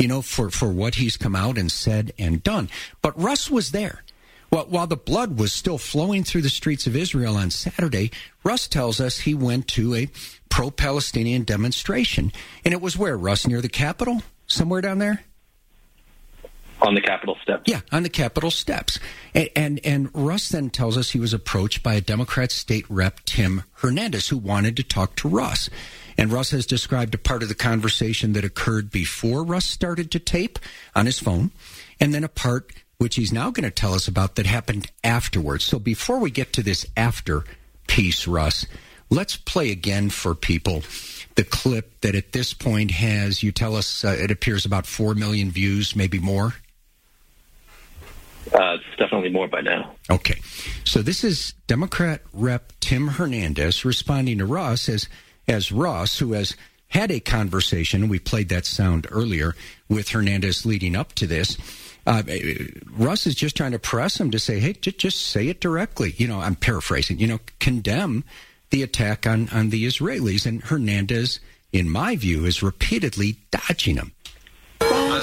you 0.00 0.08
know, 0.08 0.22
for, 0.22 0.50
for 0.50 0.70
what 0.70 0.94
he's 0.94 1.18
come 1.18 1.36
out 1.36 1.58
and 1.58 1.70
said 1.70 2.10
and 2.18 2.42
done. 2.42 2.70
But 3.02 3.20
Russ 3.20 3.50
was 3.50 3.70
there. 3.70 4.02
Well, 4.50 4.64
while 4.64 4.86
the 4.86 4.96
blood 4.96 5.38
was 5.38 5.52
still 5.52 5.76
flowing 5.76 6.24
through 6.24 6.40
the 6.40 6.48
streets 6.48 6.86
of 6.86 6.96
Israel 6.96 7.36
on 7.36 7.50
Saturday, 7.50 8.10
Russ 8.42 8.66
tells 8.66 8.98
us 8.98 9.18
he 9.18 9.34
went 9.34 9.68
to 9.68 9.94
a 9.94 10.08
pro 10.48 10.70
Palestinian 10.70 11.44
demonstration. 11.44 12.32
And 12.64 12.72
it 12.72 12.80
was 12.80 12.96
where, 12.96 13.16
Russ, 13.16 13.46
near 13.46 13.60
the 13.60 13.68
Capitol? 13.68 14.22
Somewhere 14.46 14.80
down 14.80 14.98
there? 14.98 15.22
On 16.82 16.94
the 16.94 17.00
Capitol 17.00 17.36
steps. 17.42 17.62
Yeah, 17.66 17.80
on 17.92 18.02
the 18.02 18.08
Capitol 18.08 18.50
steps. 18.50 18.98
And, 19.34 19.50
and 19.56 19.80
and 19.84 20.10
Russ 20.14 20.48
then 20.48 20.70
tells 20.70 20.96
us 20.96 21.10
he 21.10 21.20
was 21.20 21.32
approached 21.32 21.82
by 21.82 21.94
a 21.94 22.00
Democrat 22.00 22.50
state 22.50 22.86
rep, 22.88 23.20
Tim 23.24 23.64
Hernandez, 23.74 24.28
who 24.28 24.38
wanted 24.38 24.76
to 24.76 24.82
talk 24.82 25.16
to 25.16 25.28
Russ. 25.28 25.70
And 26.16 26.32
Russ 26.32 26.50
has 26.50 26.66
described 26.66 27.14
a 27.14 27.18
part 27.18 27.42
of 27.42 27.48
the 27.48 27.54
conversation 27.54 28.32
that 28.34 28.44
occurred 28.44 28.90
before 28.90 29.44
Russ 29.44 29.66
started 29.66 30.10
to 30.12 30.18
tape 30.18 30.58
on 30.94 31.06
his 31.06 31.18
phone, 31.18 31.50
and 31.98 32.12
then 32.12 32.24
a 32.24 32.28
part 32.28 32.72
which 32.98 33.16
he's 33.16 33.32
now 33.32 33.50
going 33.50 33.64
to 33.64 33.70
tell 33.70 33.94
us 33.94 34.06
about 34.06 34.36
that 34.36 34.44
happened 34.44 34.90
afterwards. 35.02 35.64
So 35.64 35.78
before 35.78 36.18
we 36.18 36.30
get 36.30 36.52
to 36.54 36.62
this 36.62 36.84
after 36.96 37.44
piece, 37.86 38.26
Russ, 38.26 38.66
let's 39.08 39.36
play 39.36 39.70
again 39.70 40.10
for 40.10 40.34
people 40.34 40.82
the 41.40 41.44
clip 41.44 42.00
that 42.00 42.14
at 42.14 42.32
this 42.32 42.52
point 42.52 42.90
has, 42.90 43.42
you 43.42 43.52
tell 43.52 43.74
us, 43.74 44.04
uh, 44.04 44.16
it 44.18 44.30
appears 44.30 44.66
about 44.66 44.86
4 44.86 45.14
million 45.14 45.50
views, 45.50 45.96
maybe 45.96 46.18
more. 46.18 46.54
Uh, 48.52 48.74
it's 48.74 48.98
definitely 48.98 49.30
more 49.30 49.48
by 49.48 49.60
now. 49.60 49.94
Okay. 50.10 50.40
So 50.84 51.02
this 51.02 51.24
is 51.24 51.54
Democrat 51.66 52.22
Rep 52.32 52.72
Tim 52.80 53.08
Hernandez 53.08 53.84
responding 53.84 54.38
to 54.38 54.46
Ross 54.46 54.88
as 54.88 55.08
as 55.46 55.72
Ross, 55.72 56.18
who 56.18 56.32
has 56.32 56.56
had 56.88 57.10
a 57.10 57.20
conversation, 57.20 58.08
we 58.08 58.18
played 58.18 58.48
that 58.48 58.66
sound 58.66 59.06
earlier, 59.10 59.54
with 59.88 60.10
Hernandez 60.10 60.66
leading 60.66 60.96
up 60.96 61.12
to 61.14 61.26
this. 61.26 61.56
Uh, 62.06 62.22
Russ 62.90 63.26
is 63.26 63.34
just 63.34 63.56
trying 63.56 63.72
to 63.72 63.78
press 63.78 64.18
him 64.18 64.30
to 64.32 64.38
say, 64.38 64.58
hey, 64.58 64.72
j- 64.72 64.90
just 64.92 65.20
say 65.20 65.48
it 65.48 65.60
directly. 65.60 66.14
You 66.16 66.26
know, 66.26 66.40
I'm 66.40 66.56
paraphrasing, 66.56 67.18
you 67.18 67.26
know, 67.26 67.38
condemn 67.60 68.24
the 68.70 68.82
attack 68.82 69.26
on, 69.26 69.48
on 69.50 69.70
the 69.70 69.84
Israelis. 69.84 70.46
And 70.46 70.62
Hernandez, 70.62 71.38
in 71.72 71.88
my 71.88 72.16
view, 72.16 72.44
is 72.44 72.62
repeatedly 72.62 73.36
dodging 73.50 73.96
him. 73.96 74.12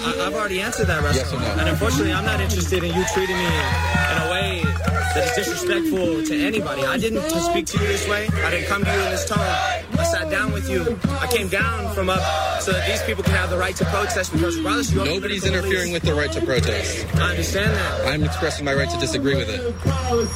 I, 0.08 0.28
I've 0.28 0.34
already 0.34 0.62
answered 0.62 0.88
that, 0.88 1.04
Russell. 1.04 1.22
Yes 1.22 1.34
or 1.34 1.40
no? 1.40 1.62
And 1.62 1.70
unfortunately, 1.70 2.14
I'm 2.14 2.26
not 2.26 2.40
interested 2.40 2.84
in 2.84 2.96
you 2.96 3.04
treating 3.14 3.36
me 3.36 3.46
in 3.46 4.18
a 4.24 4.30
way 4.32 4.64
that 4.64 5.24
is 5.38 5.46
disrespectful 5.46 6.24
to 6.24 6.34
anybody. 6.46 6.86
I 6.86 6.98
didn't 6.98 7.28
speak 7.30 7.66
to 7.68 7.80
you 7.82 7.88
this 7.88 8.08
way. 8.08 8.28
I 8.28 8.52
didn't 8.52 8.68
come 8.68 8.84
to 8.86 8.92
you 8.92 9.00
in 9.02 9.12
this 9.12 9.26
tone. 9.26 9.40
I 9.40 10.04
sat 10.04 10.30
down 10.30 10.54
with 10.54 10.70
you. 10.70 10.98
I 11.20 11.28
came 11.28 11.50
down 11.50 11.94
from 11.94 12.10
up 12.10 12.22
so 12.62 12.72
that 12.72 12.88
these 12.88 13.02
people 13.04 13.24
can 13.24 13.34
have 13.34 13.50
the 13.50 13.58
right 13.58 13.76
to 13.76 13.86
protest 13.86 14.32
because 14.32 14.58
regardless, 14.58 14.92
you 14.92 15.04
Nobody's 15.04 15.46
interfering 15.46 15.92
with 15.92 16.04
the 16.04 16.14
right 16.14 16.32
to 16.32 16.42
protest. 16.42 17.06
I 17.16 17.32
understand 17.32 17.74
that. 17.74 18.08
I'm 18.08 18.24
expressing 18.24 18.64
my 18.64 18.74
right 18.74 18.90
to 18.90 18.98
disagree 19.00 19.36
with 19.36 19.50
it. 19.50 19.60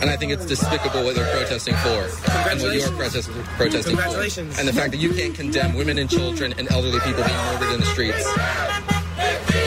And 0.02 0.10
I 0.10 0.18
think 0.18 0.32
it's 0.32 0.46
despicable 0.46 1.04
what 1.04 1.16
they're 1.16 1.32
protesting 1.38 1.76
for. 1.76 2.10
And 2.50 2.62
what 2.62 2.74
you're 2.74 2.90
protest- 2.92 3.30
protesting 3.58 3.96
for. 3.96 4.60
And 4.60 4.68
the 4.68 4.74
fact 4.74 4.92
that 4.92 5.00
you 5.00 5.14
can't 5.14 5.36
condemn 5.36 5.76
women 5.76 5.98
and 5.98 6.10
children 6.10 6.54
and 6.58 6.70
elderly 6.72 7.00
people 7.02 7.24
being 7.24 7.38
murdered 7.38 7.74
in 7.74 7.80
the 7.80 7.86
streets. 7.86 9.01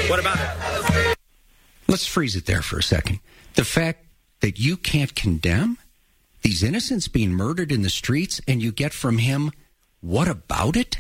What 0.09 0.21
about 0.21 0.39
it? 0.39 1.17
Let's 1.89 2.07
freeze 2.07 2.37
it 2.37 2.47
there 2.47 2.63
for 2.63 2.79
a 2.79 2.83
second. 2.83 3.21
The 3.55 3.65
fact 3.65 4.05
that 4.41 4.59
you 4.59 4.77
can't 4.77 5.15
condemn 5.15 5.79
these 6.43 6.63
innocents 6.63 7.09
being 7.09 7.33
murdered 7.33 7.73
in 7.73 7.83
the 7.83 7.91
streets 7.91 8.41
and 8.47 8.63
you 8.63 8.73
get 8.73 8.93
from 8.93 9.19
him, 9.19 9.53
what 10.01 10.29
about 10.29 10.77
it? 10.77 10.99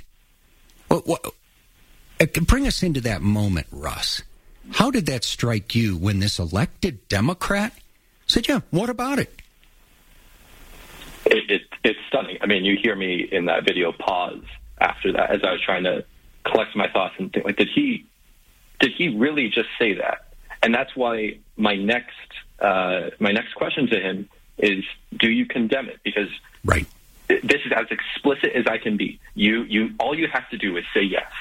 What, 0.88 1.06
what, 1.06 1.24
uh, 2.20 2.26
bring 2.46 2.66
us 2.66 2.82
into 2.82 3.00
that 3.02 3.22
moment, 3.22 3.66
Russ. 3.70 4.22
How 4.72 4.90
did 4.90 5.06
that 5.06 5.24
strike 5.24 5.74
you 5.74 5.96
when 5.96 6.20
this 6.20 6.38
elected 6.38 7.06
Democrat 7.08 7.72
said, 8.26 8.48
yeah, 8.48 8.60
what 8.70 8.88
about 8.88 9.18
it? 9.18 9.42
it, 11.26 11.50
it, 11.50 11.62
it's 11.82 11.98
stunning. 12.08 12.38
I 12.40 12.46
mean, 12.46 12.64
you 12.64 12.76
hear 12.80 12.94
me 12.94 13.28
in 13.30 13.46
that 13.46 13.64
video 13.64 13.92
pause 13.92 14.42
after 14.78 15.12
that 15.12 15.30
as 15.30 15.42
I 15.42 15.52
was 15.52 15.60
trying 15.60 15.84
to 15.84 16.04
collect 16.44 16.76
my 16.76 16.88
thoughts 16.90 17.14
and 17.18 17.32
think, 17.32 17.44
like, 17.44 17.56
did 17.56 17.68
he, 17.74 18.06
did 18.84 18.92
he 18.98 19.08
really 19.08 19.48
just 19.48 19.70
say 19.78 19.94
that? 19.94 20.26
And 20.62 20.74
that's 20.74 20.94
why 20.94 21.38
my 21.56 21.74
next, 21.74 22.28
uh, 22.58 23.08
my 23.18 23.32
next 23.32 23.54
question 23.54 23.86
to 23.86 23.98
him 23.98 24.28
is, 24.58 24.84
do 25.16 25.30
you 25.30 25.46
condemn 25.46 25.88
it? 25.88 26.00
Because 26.04 26.28
right. 26.66 26.86
this 27.26 27.62
is 27.64 27.72
as 27.74 27.86
explicit 27.90 28.52
as 28.54 28.66
I 28.66 28.76
can 28.76 28.98
be. 28.98 29.20
You, 29.34 29.62
you, 29.62 29.94
all 29.98 30.14
you 30.14 30.28
have 30.30 30.50
to 30.50 30.58
do 30.58 30.76
is 30.76 30.84
say 30.92 31.00
yes. 31.00 31.32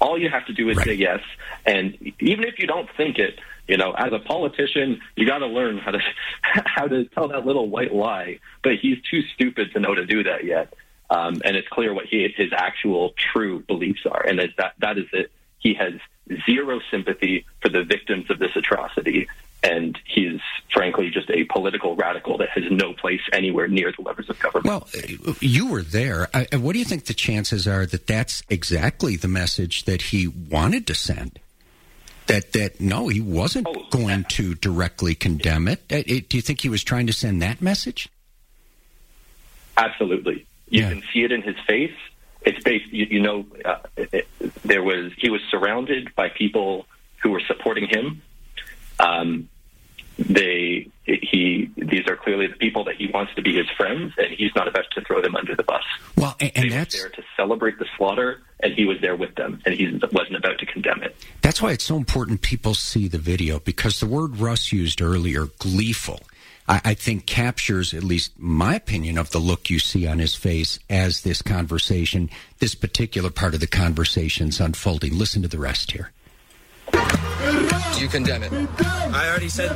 All 0.00 0.16
you 0.16 0.28
have 0.28 0.46
to 0.46 0.52
do 0.52 0.68
is 0.68 0.76
Right. 0.76 0.86
say 0.86 0.94
yes. 0.94 1.20
And 1.66 2.12
even 2.20 2.44
if 2.44 2.60
you 2.60 2.68
don't 2.68 2.88
think 2.96 3.18
it, 3.18 3.40
you 3.66 3.78
know, 3.78 3.94
as 3.98 4.12
a 4.12 4.20
politician, 4.20 5.00
you 5.16 5.26
got 5.26 5.38
to 5.38 5.46
learn 5.46 5.78
how 5.78 5.90
to 5.90 6.00
how 6.42 6.86
to 6.86 7.04
tell 7.06 7.28
that 7.28 7.44
little 7.44 7.68
white 7.68 7.92
lie. 7.92 8.38
But 8.62 8.76
he's 8.80 8.98
too 9.10 9.22
stupid 9.34 9.72
to 9.72 9.80
know 9.80 9.92
to 9.92 10.06
do 10.06 10.22
that 10.22 10.44
yet. 10.44 10.72
Um, 11.10 11.42
and 11.44 11.56
it's 11.56 11.68
clear 11.68 11.92
what 11.92 12.06
he, 12.06 12.32
his 12.36 12.52
actual 12.52 13.12
true 13.16 13.60
beliefs 13.60 14.06
are, 14.08 14.24
and 14.24 14.38
that 14.38 14.74
that 14.78 14.98
is 14.98 15.06
it. 15.12 15.32
He 15.58 15.74
has 15.74 15.94
zero 16.46 16.80
sympathy 16.90 17.44
for 17.60 17.68
the 17.68 17.82
victims 17.84 18.30
of 18.30 18.38
this 18.38 18.54
atrocity, 18.56 19.28
and 19.62 19.98
he's 20.06 20.40
frankly 20.72 21.10
just 21.10 21.30
a 21.30 21.44
political 21.44 21.94
radical 21.96 22.38
that 22.38 22.48
has 22.50 22.64
no 22.70 22.92
place 22.92 23.20
anywhere 23.32 23.68
near 23.68 23.92
the 23.96 24.02
levers 24.02 24.28
of 24.30 24.38
government. 24.38 24.66
Well, 24.66 25.36
you 25.40 25.68
were 25.70 25.82
there. 25.82 26.28
Uh, 26.34 26.44
what 26.58 26.72
do 26.72 26.78
you 26.78 26.84
think 26.84 27.04
the 27.06 27.14
chances 27.14 27.66
are 27.68 27.86
that 27.86 28.06
that's 28.06 28.42
exactly 28.48 29.16
the 29.16 29.28
message 29.28 29.84
that 29.84 30.02
he 30.02 30.26
wanted 30.28 30.86
to 30.88 30.94
send? 30.94 31.38
That 32.28 32.52
that 32.52 32.80
no, 32.80 33.08
he 33.08 33.20
wasn't 33.20 33.66
Oh, 33.68 33.84
going 33.90 34.24
to 34.30 34.54
directly 34.54 35.14
condemn 35.14 35.66
it. 35.68 35.82
It. 35.90 36.28
Do 36.28 36.36
you 36.38 36.42
think 36.42 36.60
he 36.60 36.68
was 36.68 36.82
trying 36.84 37.06
to 37.08 37.12
send 37.12 37.42
that 37.42 37.60
message? 37.60 38.08
Absolutely. 39.76 40.46
You 40.68 40.82
Yeah. 40.82 40.88
can 40.90 41.02
see 41.12 41.24
it 41.24 41.32
in 41.32 41.42
his 41.42 41.56
face. 41.66 41.94
It's 42.44 42.62
based, 42.62 42.92
you, 42.92 43.06
you 43.10 43.20
know, 43.20 43.46
uh, 43.64 43.78
it, 43.96 44.26
there 44.64 44.82
was, 44.82 45.12
he 45.16 45.30
was 45.30 45.40
surrounded 45.50 46.14
by 46.14 46.28
people 46.28 46.86
who 47.22 47.30
were 47.30 47.42
supporting 47.46 47.88
him. 47.88 48.22
Um, 48.98 49.48
they, 50.18 50.88
he, 51.04 51.70
these 51.76 52.06
are 52.06 52.16
clearly 52.16 52.46
the 52.46 52.56
people 52.56 52.84
that 52.84 52.96
he 52.96 53.08
wants 53.12 53.34
to 53.34 53.42
be 53.42 53.56
his 53.56 53.68
friends, 53.76 54.12
and 54.18 54.32
he's 54.32 54.54
not 54.54 54.68
about 54.68 54.84
to 54.92 55.00
throw 55.02 55.22
them 55.22 55.34
under 55.34 55.56
the 55.56 55.62
bus. 55.62 55.82
Well, 56.16 56.36
and, 56.40 56.52
and 56.54 56.70
that's 56.70 57.00
there 57.00 57.08
to 57.08 57.22
celebrate 57.36 57.78
the 57.78 57.86
slaughter, 57.96 58.42
and 58.60 58.74
he 58.74 58.84
was 58.84 59.00
there 59.00 59.16
with 59.16 59.34
them, 59.34 59.60
and 59.64 59.74
he 59.74 59.86
wasn't 60.12 60.36
about 60.36 60.58
to 60.58 60.66
condemn 60.66 61.02
it. 61.02 61.16
That's 61.40 61.62
why 61.62 61.72
it's 61.72 61.84
so 61.84 61.96
important 61.96 62.42
people 62.42 62.74
see 62.74 63.08
the 63.08 63.18
video 63.18 63.58
because 63.60 64.00
the 64.00 64.06
word 64.06 64.36
Russ 64.36 64.70
used 64.70 65.00
earlier, 65.00 65.46
gleeful, 65.58 66.20
I, 66.68 66.80
I 66.84 66.94
think 66.94 67.26
captures 67.26 67.92
at 67.92 68.04
least 68.04 68.32
my 68.38 68.74
opinion 68.76 69.18
of 69.18 69.30
the 69.30 69.38
look 69.38 69.68
you 69.70 69.78
see 69.78 70.06
on 70.06 70.18
his 70.18 70.34
face 70.34 70.78
as 70.88 71.22
this 71.22 71.42
conversation, 71.42 72.30
this 72.60 72.74
particular 72.74 73.30
part 73.30 73.54
of 73.54 73.60
the 73.60 73.66
conversation's 73.66 74.60
unfolding. 74.60 75.18
Listen 75.18 75.42
to 75.42 75.48
the 75.48 75.58
rest 75.58 75.92
here. 75.92 76.12
Do 76.92 78.00
you 78.00 78.08
condemn 78.08 78.42
it? 78.42 78.52
I 78.82 79.28
already 79.28 79.48
said 79.48 79.70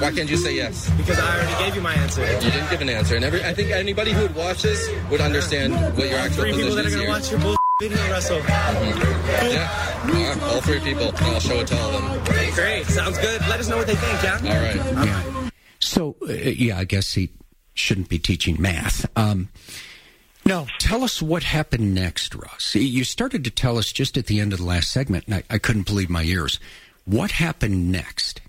Why 0.00 0.10
can't 0.12 0.28
you 0.28 0.36
say 0.36 0.54
yes? 0.54 0.90
because 0.96 1.18
I 1.18 1.36
already 1.36 1.64
gave 1.64 1.74
you 1.76 1.80
my 1.82 1.94
answer. 1.94 2.20
You 2.44 2.50
didn't 2.50 2.70
give 2.70 2.80
an 2.80 2.88
answer. 2.88 3.16
And 3.16 3.24
every, 3.24 3.42
I 3.44 3.54
think 3.54 3.70
anybody 3.70 4.12
who 4.12 4.22
would 4.22 4.34
watch 4.34 4.62
this 4.62 4.90
would 5.10 5.20
understand 5.20 5.74
what 5.96 6.08
your 6.08 6.18
actual 6.18 6.42
Three 6.44 6.52
people 6.52 6.74
position 6.76 6.76
that 6.76 6.84
are 6.84 6.88
is 6.88 6.94
gonna 6.94 7.04
here. 7.04 7.12
watch 7.12 7.30
your 7.30 7.40
bull 7.40 7.56
video, 7.80 8.10
Russell. 8.10 8.38
Yeah, 8.38 9.68
Uh, 10.04 10.48
all 10.52 10.60
three 10.60 10.80
people. 10.80 11.08
And 11.08 11.18
I'll 11.18 11.40
show 11.40 11.60
it 11.60 11.66
to 11.68 11.78
all 11.78 11.90
of 11.96 12.24
them. 12.24 12.54
Great, 12.54 12.86
sounds 12.86 13.18
good. 13.18 13.40
Let 13.48 13.60
us 13.60 13.68
know 13.68 13.76
what 13.78 13.86
they 13.86 13.94
think, 13.96 14.22
yeah. 14.22 14.34
All 14.36 14.60
right. 14.60 15.06
Yeah. 15.06 15.39
So, 16.00 16.16
uh, 16.26 16.32
yeah, 16.32 16.78
I 16.78 16.84
guess 16.84 17.12
he 17.12 17.28
shouldn't 17.74 18.08
be 18.08 18.18
teaching 18.18 18.56
math. 18.58 19.04
Um, 19.18 19.50
no, 20.46 20.66
tell 20.78 21.04
us 21.04 21.20
what 21.20 21.42
happened 21.42 21.94
next, 21.94 22.34
Russ. 22.34 22.74
You 22.74 23.04
started 23.04 23.44
to 23.44 23.50
tell 23.50 23.76
us 23.76 23.92
just 23.92 24.16
at 24.16 24.24
the 24.24 24.40
end 24.40 24.54
of 24.54 24.60
the 24.60 24.64
last 24.64 24.90
segment, 24.90 25.26
and 25.26 25.34
I, 25.34 25.42
I 25.50 25.58
couldn't 25.58 25.84
believe 25.84 26.08
my 26.08 26.22
ears. 26.22 26.58
What 27.04 27.32
happened 27.32 27.92
next? 27.92 28.40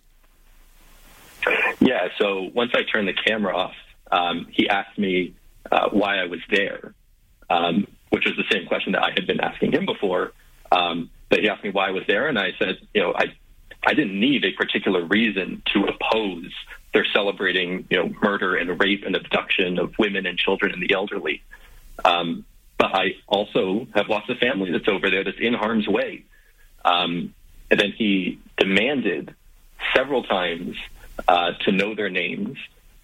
Yeah, 1.82 2.08
so 2.18 2.50
once 2.54 2.72
I 2.74 2.84
turned 2.90 3.10
the 3.10 3.14
camera 3.14 3.54
off, 3.54 3.76
um, 4.14 4.48
he 4.50 4.70
asked 4.70 4.98
me 4.98 5.34
uh, 5.70 5.90
why 5.90 6.20
I 6.22 6.28
was 6.28 6.40
there, 6.50 6.94
um, 7.50 7.86
which 8.12 8.24
was 8.24 8.38
the 8.38 8.46
same 8.50 8.66
question 8.66 8.94
that 8.94 9.04
I 9.04 9.12
had 9.14 9.28
been 9.28 9.42
asking 9.42 9.74
him 9.74 9.86
before. 9.86 10.32
Um, 10.72 11.10
but 11.28 11.40
he 11.40 11.50
asked 11.50 11.66
me 11.66 11.72
why 11.72 11.90
I 11.90 11.92
was 11.92 12.04
there, 12.08 12.30
and 12.30 12.40
I 12.40 12.52
said, 12.58 12.78
you 12.94 13.02
know, 13.02 13.14
I, 13.14 13.26
I 13.86 13.94
didn't 13.94 14.18
need 14.18 14.46
a 14.46 14.54
particular 14.54 15.04
reason 15.04 15.62
to 15.74 15.84
oppose 15.84 16.54
their 16.94 17.06
celebrating, 17.14 17.86
you 17.90 17.98
know, 17.98 18.14
murder 18.22 18.56
and 18.56 18.80
rape 18.80 19.04
and 19.06 19.16
abduction 19.16 19.80
of 19.80 19.94
women 19.98 20.26
and 20.26 20.38
children 20.38 20.74
and 20.74 20.82
the 20.82 20.94
elderly. 20.94 21.42
Um, 22.04 22.46
but 22.78 22.94
I 22.94 23.16
also 23.28 23.88
have 23.94 24.10
lots 24.10 24.30
of 24.30 24.38
family 24.38 24.72
that's 24.72 24.88
over 24.88 25.10
there 25.10 25.24
that's 25.24 25.40
in 25.40 25.54
harm's 25.54 25.88
way. 25.88 26.26
Um, 26.84 27.34
and 27.70 27.80
then 27.80 27.94
he 27.96 28.40
demanded 28.58 29.36
several 29.96 30.24
times 30.24 30.76
uh, 31.28 31.52
to 31.62 31.72
know 31.72 31.96
their 31.96 32.10
names. 32.10 32.58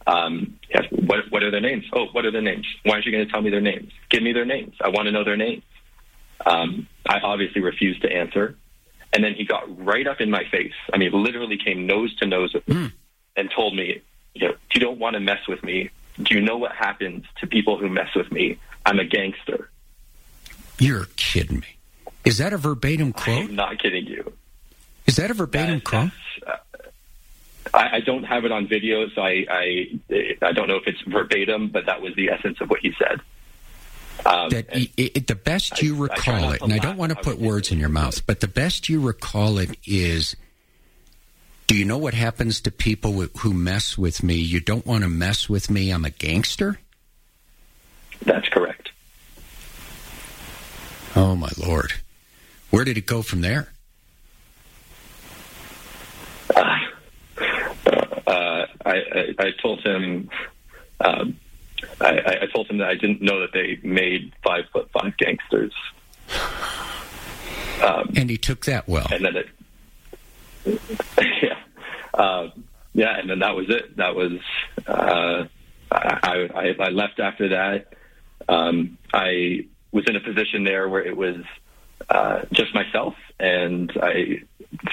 Um, 0.06 0.58
what, 0.90 1.32
what 1.32 1.44
are 1.44 1.52
their 1.52 1.62
names? 1.62 1.86
Oh, 1.94 2.08
what 2.12 2.26
are 2.26 2.32
their 2.32 2.42
names? 2.42 2.66
Why 2.84 2.94
aren't 2.94 3.06
you 3.06 3.12
going 3.12 3.26
to 3.26 3.32
tell 3.32 3.42
me 3.42 3.50
their 3.50 3.62
names? 3.62 3.92
Give 4.10 4.24
me 4.24 4.34
their 4.34 4.46
names. 4.46 4.76
I 4.82 4.90
want 4.90 5.06
to 5.06 5.12
know 5.12 5.24
their 5.24 5.38
names. 5.38 5.64
Um, 6.46 6.88
I 7.08 7.20
obviously 7.20 7.62
refused 7.62 8.02
to 8.02 8.12
answer. 8.12 8.56
And 9.14 9.24
then 9.24 9.36
he 9.36 9.46
got 9.46 9.86
right 9.86 10.08
up 10.08 10.20
in 10.20 10.30
my 10.30 10.44
face. 10.52 10.74
I 10.94 10.98
mean, 10.98 11.12
literally 11.12 11.58
came 11.58 11.88
nose 11.88 12.16
to 12.18 12.26
nose 12.26 12.54
with 12.54 12.68
me 12.68 12.92
and 13.38 13.50
told 13.56 13.76
me, 13.76 14.02
you 14.34 14.48
know, 14.48 14.56
you 14.74 14.82
don't 14.82 15.00
want 15.00 15.14
to 15.14 15.20
mess 15.20 15.48
with 15.48 15.64
me. 15.64 15.90
Do 16.22 16.36
you 16.36 16.42
know 16.42 16.58
what 16.58 16.74
happens 16.74 17.26
to 17.40 17.48
people 17.48 17.78
who 17.78 17.88
mess 17.88 18.10
with 18.16 18.32
me? 18.32 18.58
I'm 18.86 19.00
a 19.00 19.06
gangster. 19.06 19.70
You're 20.80 21.08
kidding 21.16 21.60
me. 21.60 21.78
Is 22.26 22.40
that 22.40 22.52
a 22.52 22.58
verbatim 22.58 23.14
quote? 23.14 23.50
I'm 23.50 23.56
not 23.56 23.80
kidding 23.80 24.06
you. 24.06 24.34
Is 25.06 25.16
that 25.16 25.32
a 25.32 25.34
verbatim 25.34 25.82
quote? 25.82 26.12
I, 27.74 27.98
I 27.98 28.00
don't 28.00 28.24
have 28.24 28.46
it 28.46 28.52
on 28.52 28.68
video, 28.68 29.08
so 29.10 29.22
I, 29.22 29.46
I 29.50 30.00
I 30.42 30.52
don't 30.52 30.68
know 30.68 30.78
if 30.78 30.88
it's 30.88 31.02
verbatim, 31.02 31.70
but 31.70 31.86
that 31.86 32.02
was 32.02 32.16
the 32.16 32.30
essence 32.30 32.60
of 32.62 32.70
what 32.70 32.80
he 32.82 32.94
said. 32.98 33.22
Um, 34.26 34.50
That 34.50 34.68
i 34.74 34.90
i 34.98 35.20
the 35.20 35.36
best 35.36 35.82
you 35.82 35.96
I 35.96 36.00
recall 36.00 36.52
it, 36.52 36.62
and 36.62 36.74
I 36.74 36.80
don't 36.80 36.98
want 36.98 37.12
to 37.12 37.18
put 37.22 37.40
words 37.40 37.72
in 37.72 37.80
your 37.80 37.90
mouth, 37.90 38.26
but 38.26 38.40
the 38.40 38.48
best 38.48 38.90
you 38.90 39.00
recall 39.00 39.58
it 39.58 39.78
is 39.86 40.36
do 41.68 41.76
you 41.76 41.84
know 41.86 41.98
what 41.98 42.14
happens 42.14 42.62
to 42.62 42.72
people 42.72 43.22
who 43.40 43.54
mess 43.54 43.98
with 43.98 44.24
me? 44.24 44.36
You 44.36 44.60
don't 44.60 44.86
want 44.86 45.04
to 45.04 45.10
mess 45.10 45.50
with 45.50 45.70
me. 45.70 45.92
I'm 45.92 46.06
a 46.06 46.10
gangster? 46.10 46.80
That's 48.24 48.48
correct. 48.50 48.90
Oh, 51.16 51.36
my 51.36 51.50
Lord. 51.58 51.94
Where 52.70 52.84
did 52.86 52.98
it 52.98 53.06
go 53.06 53.22
from 53.22 53.42
there? 53.42 53.70
Uh, 56.56 56.80
I, 58.26 58.66
I, 58.86 59.34
I 59.40 59.52
told 59.62 59.82
him, 59.82 60.30
um, 61.02 61.38
I, 62.02 62.18
I- 62.20 62.38
I 62.44 62.46
told 62.54 62.68
him 62.68 62.78
that 62.80 62.90
I 62.90 62.96
didn't 62.96 63.22
know 63.22 63.40
that 63.42 63.52
they 63.54 63.80
made 63.84 64.34
five 64.44 64.66
foot 64.74 64.90
five 64.92 65.16
gangsters, 65.18 65.74
um, 67.84 68.12
And 68.16 68.30
he 68.30 68.38
took 68.38 68.66
that 68.66 68.88
well. 68.88 69.08
and 69.12 69.24
then 69.26 69.36
it, 69.38 69.48
yeah, 71.42 71.57
uh, 72.18 72.50
yeah, 72.94 73.18
and 73.18 73.30
then 73.30 73.40
that 73.40 73.56
was 73.56 73.68
it. 73.70 73.96
That 73.98 74.16
was 74.16 74.34
uh, 74.88 75.46
I, 75.92 76.50
I, 76.54 76.76
I 76.80 76.90
left 76.90 77.20
after 77.20 77.50
that. 77.50 77.94
Um, 78.50 78.98
I 79.14 79.66
was 79.92 80.06
in 80.08 80.16
a 80.16 80.20
position 80.20 80.64
there 80.64 80.90
where 80.90 81.06
it 81.06 81.16
was 81.16 81.38
uh, 82.10 82.42
just 82.52 82.74
myself, 82.74 83.16
and 83.40 83.92
I 84.02 84.42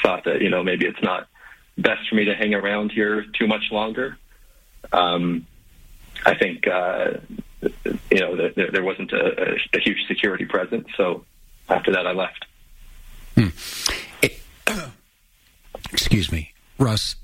thought 0.02 0.24
that 0.24 0.40
you 0.40 0.50
know 0.50 0.62
maybe 0.62 0.86
it's 0.86 1.02
not 1.02 1.28
best 1.76 2.08
for 2.08 2.14
me 2.14 2.26
to 2.26 2.34
hang 2.34 2.54
around 2.54 2.92
here 2.92 3.24
too 3.38 3.46
much 3.46 3.64
longer. 3.70 4.18
Um, 4.92 5.46
I 6.24 6.34
think 6.34 6.66
uh, 6.66 7.12
you 8.10 8.20
know 8.20 8.36
there, 8.36 8.70
there 8.70 8.84
wasn't 8.84 9.12
a, 9.12 9.52
a, 9.52 9.56
a 9.74 9.80
huge 9.80 10.06
security 10.08 10.44
presence, 10.44 10.88
so 10.96 11.24
after 11.68 11.92
that 11.92 12.06
I 12.06 12.12
left. 12.12 12.44
Excuse 15.92 16.32
me, 16.32 16.53
Russ. 16.78 17.16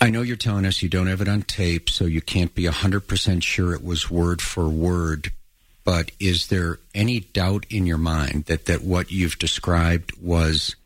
I 0.00 0.08
know 0.10 0.22
you're 0.22 0.36
telling 0.36 0.64
us 0.64 0.82
you 0.82 0.88
don't 0.88 1.08
have 1.08 1.20
it 1.20 1.28
on 1.28 1.42
tape, 1.42 1.90
so 1.90 2.06
you 2.06 2.22
can't 2.22 2.54
be 2.54 2.64
100% 2.64 3.42
sure 3.42 3.74
it 3.74 3.84
was 3.84 4.10
word 4.10 4.40
for 4.40 4.68
word. 4.68 5.32
But 5.84 6.10
is 6.18 6.48
there 6.48 6.78
any 6.94 7.20
doubt 7.20 7.66
in 7.68 7.86
your 7.86 7.98
mind 7.98 8.46
that, 8.46 8.66
that 8.66 8.82
what 8.82 9.10
you've 9.10 9.38
described 9.38 10.12
was 10.20 10.76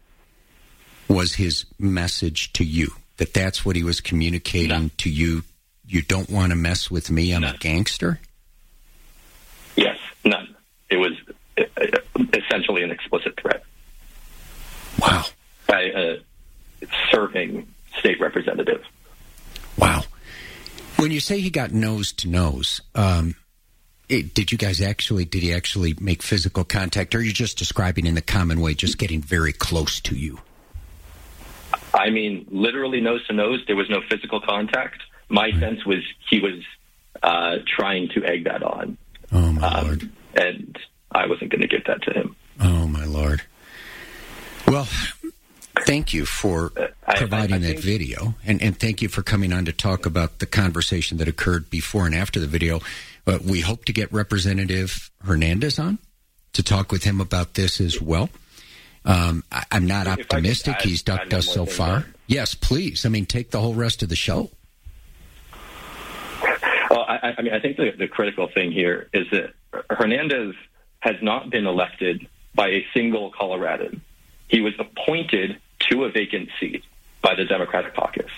was 1.06 1.34
his 1.34 1.66
message 1.78 2.52
to 2.54 2.64
you? 2.64 2.92
That 3.18 3.34
that's 3.34 3.64
what 3.64 3.76
he 3.76 3.84
was 3.84 4.00
communicating 4.00 4.90
to 4.98 5.10
you? 5.10 5.44
You 5.86 6.02
don't 6.02 6.30
want 6.30 6.50
to 6.50 6.56
mess 6.56 6.90
with 6.90 7.10
me. 7.10 7.32
I'm 7.32 7.44
a 7.44 7.56
gangster. 7.58 8.18
Yes, 9.76 9.98
none. 10.24 10.56
It 10.88 10.96
was 10.96 11.12
uh, 11.58 11.64
essentially 12.32 12.82
an 12.82 12.90
explicit 12.90 13.38
threat. 13.38 13.62
Wow. 15.00 15.24
By 15.66 15.82
a 15.82 16.16
serving 17.10 17.66
state 17.98 18.20
representative. 18.20 18.82
Wow. 19.78 20.02
When 20.96 21.10
you 21.10 21.20
say 21.20 21.40
he 21.40 21.50
got 21.50 21.72
nose 21.72 22.12
to 22.12 22.28
nose, 22.28 22.80
um, 22.94 23.34
it, 24.08 24.34
did 24.34 24.52
you 24.52 24.58
guys 24.58 24.80
actually? 24.80 25.24
Did 25.24 25.42
he 25.42 25.52
actually 25.52 25.94
make 26.00 26.22
physical 26.22 26.64
contact, 26.64 27.14
or 27.14 27.18
are 27.18 27.22
you 27.22 27.32
just 27.32 27.58
describing 27.58 28.06
in 28.06 28.14
the 28.14 28.22
common 28.22 28.60
way, 28.60 28.74
just 28.74 28.98
getting 28.98 29.20
very 29.20 29.52
close 29.52 30.00
to 30.00 30.14
you? 30.14 30.40
I 31.92 32.10
mean, 32.10 32.46
literally 32.50 33.00
nose 33.00 33.26
to 33.28 33.32
nose. 33.32 33.62
There 33.66 33.76
was 33.76 33.88
no 33.88 34.00
physical 34.08 34.40
contact. 34.40 35.02
My 35.28 35.50
sense 35.58 35.84
was 35.86 35.98
he 36.30 36.40
was 36.40 36.62
uh, 37.22 37.56
trying 37.66 38.08
to 38.10 38.24
egg 38.24 38.44
that 38.44 38.62
on. 38.62 38.98
Oh 39.32 39.52
my 39.52 39.66
um, 39.66 39.86
lord! 39.86 40.10
And 40.34 40.78
I 41.10 41.26
wasn't 41.26 41.50
going 41.50 41.62
to 41.62 41.68
give 41.68 41.84
that 41.86 42.02
to 42.02 42.12
him. 42.12 42.36
Oh 42.60 42.86
my 42.86 43.04
lord! 43.04 43.42
Well, 44.68 44.88
thank 45.80 46.12
you 46.12 46.24
for 46.24 46.72
providing 47.16 47.60
that 47.62 47.78
video, 47.78 48.34
and, 48.44 48.62
and 48.62 48.78
thank 48.78 49.02
you 49.02 49.08
for 49.08 49.22
coming 49.22 49.52
on 49.52 49.64
to 49.64 49.72
talk 49.72 50.06
about 50.06 50.38
the 50.38 50.46
conversation 50.46 51.18
that 51.18 51.28
occurred 51.28 51.70
before 51.70 52.06
and 52.06 52.14
after 52.14 52.40
the 52.40 52.46
video. 52.46 52.80
Uh, 53.26 53.38
we 53.44 53.60
hope 53.60 53.84
to 53.86 53.92
get 53.92 54.12
Representative 54.12 55.10
Hernandez 55.24 55.78
on 55.78 55.98
to 56.52 56.62
talk 56.62 56.92
with 56.92 57.04
him 57.04 57.20
about 57.20 57.54
this 57.54 57.80
as 57.80 58.00
well. 58.00 58.28
Um, 59.04 59.44
I, 59.52 59.64
I'm 59.70 59.86
not 59.86 60.06
could 60.06 60.20
optimistic. 60.20 60.80
He's 60.80 61.02
ducked 61.02 61.34
us 61.34 61.46
so 61.46 61.66
far. 61.66 62.06
Yes, 62.26 62.54
please. 62.54 63.04
I 63.04 63.08
mean, 63.08 63.26
take 63.26 63.50
the 63.50 63.60
whole 63.60 63.74
rest 63.74 64.02
of 64.02 64.08
the 64.08 64.16
show. 64.16 64.50
Well, 66.90 67.04
I, 67.08 67.34
I 67.36 67.42
mean, 67.42 67.52
I 67.52 67.60
think 67.60 67.76
the, 67.76 67.92
the 67.98 68.08
critical 68.08 68.48
thing 68.48 68.72
here 68.72 69.08
is 69.12 69.26
that 69.30 69.52
Hernandez 69.90 70.54
has 71.00 71.16
not 71.20 71.50
been 71.50 71.66
elected 71.66 72.26
by 72.54 72.68
a 72.68 72.86
single 72.94 73.32
Coloradan. 73.32 74.00
He 74.48 74.60
was 74.60 74.74
appointed 74.78 75.60
to 75.90 76.04
a 76.04 76.10
vacant 76.10 76.48
seat 76.60 76.84
by 77.22 77.34
the 77.34 77.44
Democratic 77.44 77.94
caucus. 77.94 78.30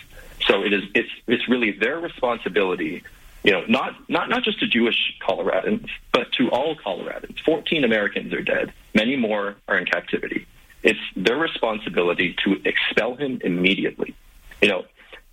So 0.46 0.62
it 0.62 0.72
is 0.72 0.82
it's 0.94 1.10
it's 1.26 1.48
really 1.48 1.72
their 1.72 1.98
responsibility, 1.98 3.02
you 3.42 3.52
know, 3.52 3.64
not 3.66 3.94
not 4.08 4.28
not 4.28 4.44
just 4.44 4.60
to 4.60 4.66
Jewish 4.66 5.14
Coloradans, 5.26 5.88
but 6.12 6.32
to 6.32 6.50
all 6.50 6.76
Coloradans. 6.76 7.40
Fourteen 7.44 7.84
Americans 7.84 8.32
are 8.32 8.42
dead. 8.42 8.72
Many 8.94 9.16
more 9.16 9.56
are 9.66 9.78
in 9.78 9.86
captivity. 9.86 10.46
It's 10.82 11.00
their 11.16 11.36
responsibility 11.36 12.36
to 12.44 12.60
expel 12.64 13.16
him 13.16 13.40
immediately. 13.42 14.14
You 14.62 14.68
know, 14.68 14.84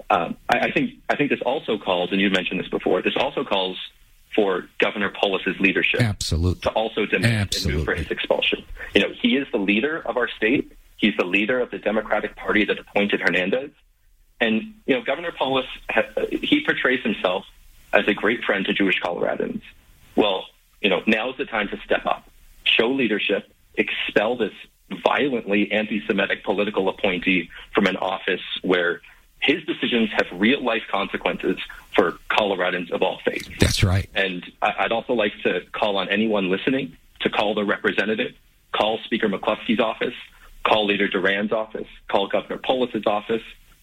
um, 0.09 0.37
I, 0.49 0.59
I 0.59 0.71
think 0.71 0.91
I 1.09 1.15
think 1.15 1.29
this 1.29 1.41
also 1.45 1.77
calls, 1.77 2.11
and 2.11 2.19
you 2.19 2.29
mentioned 2.29 2.59
this 2.59 2.69
before. 2.69 3.01
This 3.01 3.15
also 3.17 3.43
calls 3.43 3.77
for 4.35 4.67
Governor 4.79 5.11
Polis's 5.11 5.59
leadership 5.59 6.01
Absolutely. 6.01 6.61
to 6.61 6.69
also 6.71 7.05
demand 7.05 7.55
and 7.55 7.73
move 7.73 7.85
for 7.85 7.93
his 7.93 8.09
expulsion. 8.09 8.65
You 8.95 9.01
know, 9.01 9.09
he 9.21 9.37
is 9.37 9.47
the 9.51 9.59
leader 9.59 10.01
of 10.05 10.17
our 10.17 10.27
state. 10.27 10.71
He's 11.03 11.17
the 11.17 11.25
leader 11.25 11.59
of 11.59 11.69
the 11.69 11.79
Democratic 11.79 12.33
Party 12.37 12.63
that 12.63 12.79
appointed 12.79 13.19
Hernandez. 13.19 13.71
And 14.39 14.75
you 14.85 14.95
know, 14.95 15.03
Governor 15.03 15.33
Polis—he 15.37 16.63
portrays 16.63 17.03
himself 17.03 17.43
as 17.91 18.07
a 18.07 18.13
great 18.13 18.41
friend 18.45 18.65
to 18.67 18.73
Jewish 18.73 19.01
Coloradans. 19.01 19.61
Well, 20.15 20.45
you 20.79 20.89
know, 20.89 21.01
now's 21.05 21.35
the 21.35 21.43
time 21.43 21.67
to 21.67 21.77
step 21.83 22.05
up, 22.05 22.29
show 22.63 22.89
leadership, 22.89 23.51
expel 23.75 24.37
this 24.37 24.53
violently 25.03 25.73
anti-Semitic 25.73 26.45
political 26.45 26.87
appointee 26.87 27.49
from 27.75 27.85
an 27.87 27.97
office 27.97 28.39
where 28.61 29.01
his 29.41 29.61
decisions 29.65 30.09
have 30.13 30.27
real 30.31 30.63
life 30.63 30.83
consequences 30.89 31.57
for 31.93 32.13
Coloradans 32.29 32.91
of 32.91 33.01
all 33.01 33.19
faiths. 33.25 33.49
That's 33.59 33.83
right. 33.83 34.09
And 34.15 34.49
I'd 34.61 34.93
also 34.93 35.11
like 35.11 35.33
to 35.43 35.63
call 35.73 35.97
on 35.97 36.07
anyone 36.07 36.49
listening 36.49 36.95
to 37.19 37.29
call 37.29 37.55
the 37.55 37.65
representative, 37.65 38.31
call 38.71 38.99
Speaker 39.03 39.27
McCluskie's 39.27 39.81
office, 39.81 40.15
call 40.65 40.85
Leader 40.87 41.07
Duran's 41.07 41.51
office, 41.51 41.87
call 42.09 42.27
Governor 42.27 42.57
Polis's 42.57 43.05
office, 43.05 43.41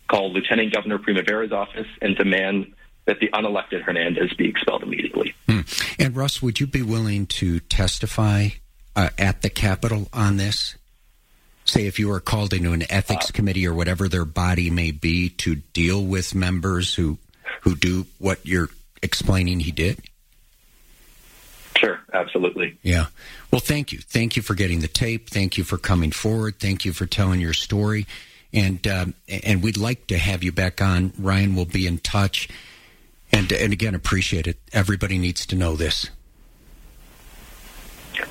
call 0.09 0.33
Lieutenant 0.33 0.75
Governor 0.75 0.99
Primavera's 0.99 1.53
office, 1.53 1.87
and 2.01 2.17
demand 2.17 2.73
that 3.07 3.21
the 3.21 3.29
unelected 3.29 3.83
Hernandez 3.83 4.33
be 4.35 4.49
expelled 4.49 4.83
immediately. 4.83 5.35
And 5.99 6.17
Russ, 6.17 6.41
would 6.41 6.61
you 6.61 6.67
be 6.67 6.83
willing 6.83 7.27
to 7.27 7.61
testify 7.61 8.49
uh, 8.97 9.11
at 9.19 9.43
the 9.43 9.51
Capitol 9.51 10.09
on 10.13 10.37
this? 10.37 10.77
Say 11.65 11.87
if 11.87 11.99
you 11.99 12.09
were 12.09 12.21
called 12.21 12.53
into 12.53 12.73
an 12.73 12.85
ethics 12.91 13.31
committee 13.31 13.67
or 13.67 13.75
whatever 13.75 14.09
their 14.09 14.25
body 14.25 14.71
may 14.71 14.91
be 14.91 15.29
to 15.29 15.57
deal 15.57 16.05
with 16.05 16.35
members 16.35 16.95
who 16.95 17.19
who 17.63 17.75
do 17.75 18.07
what 18.19 18.45
you're 18.45 18.71
explaining 19.03 19.61
he 19.61 19.71
did. 19.71 20.01
Sure, 22.11 22.21
absolutely. 22.21 22.79
Yeah. 22.83 23.07
Well, 23.51 23.61
thank 23.61 23.93
you. 23.93 23.99
Thank 23.99 24.37
you 24.37 24.43
for 24.43 24.55
getting 24.55 24.81
the 24.81 24.89
tape. 24.89 25.31
Thank 25.31 25.59
you 25.59 25.65
for 25.65 25.79
coming 25.79 26.11
forward. 26.11 26.59
Thank 26.59 26.85
you 26.85 26.93
for 26.93 27.07
telling 27.07 27.41
your 27.41 27.53
story. 27.53 28.07
And 28.53 28.87
um, 28.89 29.15
and 29.29 29.63
we'd 29.63 29.77
like 29.77 30.09
to 30.09 30.19
have 30.19 30.43
you 30.43 30.53
back 30.53 30.83
on. 30.83 31.13
Ryan 31.19 31.55
will 31.55 31.67
be 31.67 31.87
in 31.87 31.99
touch. 31.99 32.49
And 33.33 33.53
and 33.53 33.73
again, 33.73 33.95
appreciate 33.95 34.47
it. 34.47 34.59
Everybody 34.73 35.19
needs 35.19 35.47
to 35.47 35.57
know 35.57 35.77
this. 35.77 36.11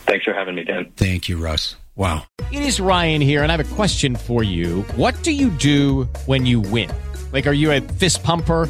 Thanks 0.06 0.26
for 0.26 0.34
having 0.34 0.56
me, 0.56 0.64
Dan. 0.66 0.92
Thank 0.98 1.30
you, 1.30 1.38
Russ. 1.38 1.76
Wow. 1.96 2.24
It 2.52 2.62
is 2.62 2.80
Ryan 2.80 3.22
here, 3.22 3.44
and 3.44 3.52
I 3.52 3.58
have 3.58 3.72
a 3.72 3.76
question 3.76 4.16
for 4.16 4.44
you. 4.44 4.82
What 4.96 5.22
do 5.24 5.32
you 5.32 5.50
do 5.50 6.04
when 6.26 6.46
you 6.46 6.60
win? 6.60 6.92
Like, 7.32 7.46
are 7.48 7.54
you 7.54 7.72
a 7.72 7.82
fist 7.82 8.24
pumper? 8.24 8.70